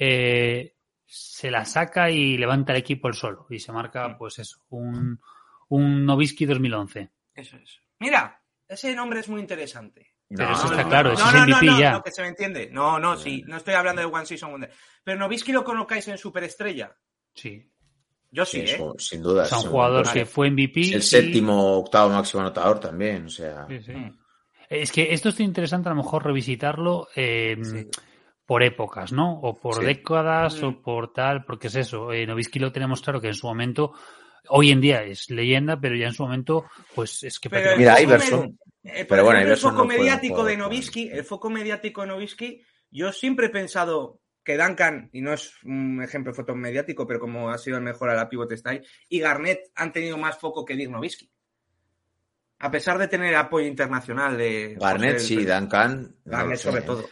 [0.04, 0.76] eh,
[1.06, 3.46] se la saca y levanta el equipo el solo.
[3.50, 5.20] Y se marca, pues eso, un,
[5.70, 7.12] un Novisky 2011.
[7.36, 7.80] Eso es.
[8.00, 10.08] Mira, ese nombre es muy interesante.
[10.28, 11.80] Pero No, eso no, está no, claro, no, eso no, es no, no, MVP no,
[11.80, 11.92] ya.
[11.92, 12.70] no, que se me entiende.
[12.72, 14.72] No, no, sí, no estoy hablando de One Season Wonder.
[15.04, 16.96] Pero Novisky lo colocáis en superestrella.
[17.36, 17.68] Sí.
[18.32, 18.76] Yo sí, Sí, ¿eh?
[18.76, 19.44] eso, sin duda.
[19.44, 20.80] O sea, un jugador que fue MVP.
[20.82, 23.68] Es el y- séptimo, octavo máximo anotador también, o sea.
[23.68, 23.94] Sí, sí.
[24.70, 27.88] Es que esto es interesante a lo mejor revisitarlo eh, Sí.
[28.52, 29.40] Por épocas, ¿no?
[29.40, 29.86] O por Sí.
[29.86, 30.66] décadas Mm.
[30.66, 32.12] o por tal, porque es eso.
[32.12, 33.94] Eh, Novisky lo tenemos claro que en su momento,
[34.50, 37.78] hoy en día es leyenda, pero ya en su momento, pues es que Pero el
[37.78, 38.40] Mira, foco Iverson.
[38.84, 42.62] med- eh, Pero bueno, el foco no mediático de Novisky, el foco mediático de Novisky,
[42.90, 47.22] yo siempre he pensado que Duncan, y no es un ejemplo de foto mediático, pero
[47.22, 50.66] como ha sido el mejor a la pivot style, y Garnett han tenido más foco
[50.66, 51.32] que Dirk Nowitzki.
[52.60, 56.16] A pesar de tener apoyo internacional de Garnett José- sí, Duncan.
[56.26, 57.06] Garnett sé, sobre todo.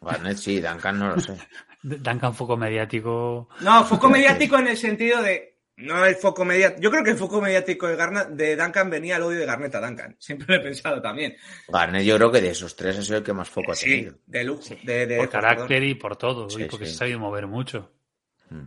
[0.00, 1.36] Garnett sí, Duncan no lo sé.
[1.82, 3.48] Duncan foco mediático.
[3.60, 6.80] No, foco mediático en el sentido de No el foco mediático.
[6.82, 9.74] Yo creo que el foco mediático de, Garna- de Duncan venía al odio de Garnett
[9.76, 10.16] a Duncan.
[10.20, 11.36] Siempre lo he pensado también.
[11.68, 14.18] Garnett yo creo que de esos tres es el que más foco ha Sí, tenido.
[14.26, 14.74] de lujo.
[14.82, 15.50] De, de- Por perdón.
[15.50, 16.50] carácter y por todo.
[16.50, 16.90] Sí, y porque sí.
[16.92, 17.92] se ha sabido mover mucho.
[18.50, 18.62] Mm.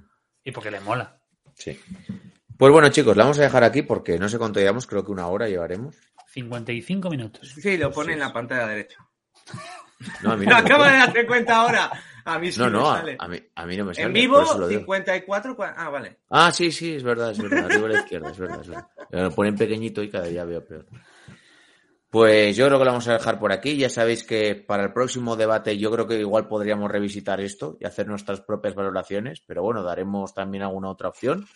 [0.46, 1.20] Y porque le mola.
[1.54, 1.78] Sí.
[2.58, 5.12] Pues bueno, chicos, la vamos a dejar aquí porque no sé cuánto llevamos, creo que
[5.12, 5.96] una hora llevaremos.
[6.28, 7.50] 55 minutos.
[7.62, 8.98] Sí, lo pone en la pantalla derecha.
[10.24, 11.92] No, a mí no me acaba de darse cuenta ahora.
[12.24, 13.16] A mí sí No, no, a, sale.
[13.20, 14.08] a mí, a mí no me sale.
[14.08, 14.82] En vivo, eso lo digo.
[14.82, 15.58] 54.
[15.58, 16.18] cua- Ah, vale.
[16.30, 17.66] Ah, sí, sí, es verdad, es verdad.
[17.66, 18.88] Arriba a la izquierda, es verdad, es verdad.
[19.10, 20.86] Lo ponen pequeñito y cada día veo peor.
[22.10, 23.78] Pues yo creo que lo vamos a dejar por aquí.
[23.78, 27.86] Ya sabéis que para el próximo debate yo creo que igual podríamos revisitar esto y
[27.86, 31.48] hacer nuestras propias valoraciones, pero bueno, daremos también alguna otra opción.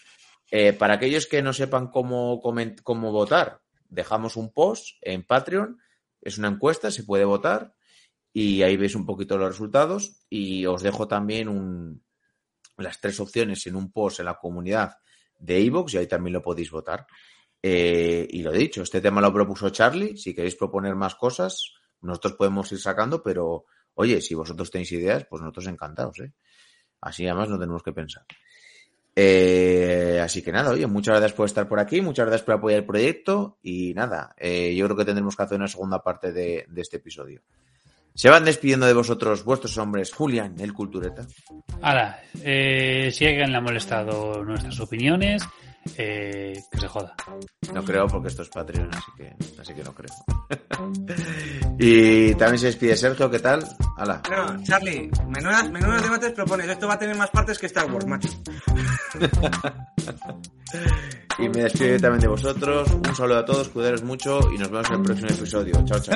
[0.51, 2.41] Eh, para aquellos que no sepan cómo,
[2.83, 5.77] cómo votar, dejamos un post en Patreon.
[6.21, 7.74] Es una encuesta, se puede votar
[8.37, 12.03] y ahí veis un poquito los resultados y os dejo también un,
[12.75, 14.97] las tres opciones en un post en la comunidad
[15.39, 17.07] de iVoox y ahí también lo podéis votar.
[17.63, 20.17] Eh, y lo dicho, este tema lo propuso Charlie.
[20.17, 25.25] Si queréis proponer más cosas, nosotros podemos ir sacando, pero oye, si vosotros tenéis ideas,
[25.29, 26.33] pues nosotros encantados, ¿eh?
[26.99, 28.25] Así además no tenemos que pensar.
[29.15, 32.79] Eh, así que nada, oye, muchas gracias por estar por aquí, muchas gracias por apoyar
[32.79, 36.97] el proyecto y nada, yo creo que tendremos que hacer una segunda parte de este
[36.97, 37.41] episodio.
[38.15, 41.27] Se van despidiendo de vosotros vuestros hombres, Julián, el cultureta.
[41.81, 45.43] Ahora, eh, si alguien le ha molestado nuestras opiniones,
[45.97, 47.13] eh, que se joda.
[47.73, 50.15] No creo porque esto es Patreon, así que, así que no creo.
[51.79, 53.63] y también se despide Sergio, ¿qué tal?
[53.97, 54.21] Hala.
[54.29, 56.69] No, Charlie, menudas, menudos debates propones.
[56.69, 58.29] Esto va a tener más partes que Star Wars, macho.
[61.37, 62.89] Y me despido también de vosotros.
[62.91, 65.73] Un saludo a todos, cuidaros mucho y nos vemos en el próximo episodio.
[65.85, 66.15] Chao, chao.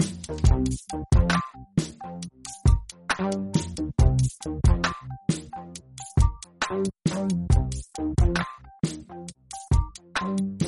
[0.91, 1.05] Thank
[10.51, 10.60] you.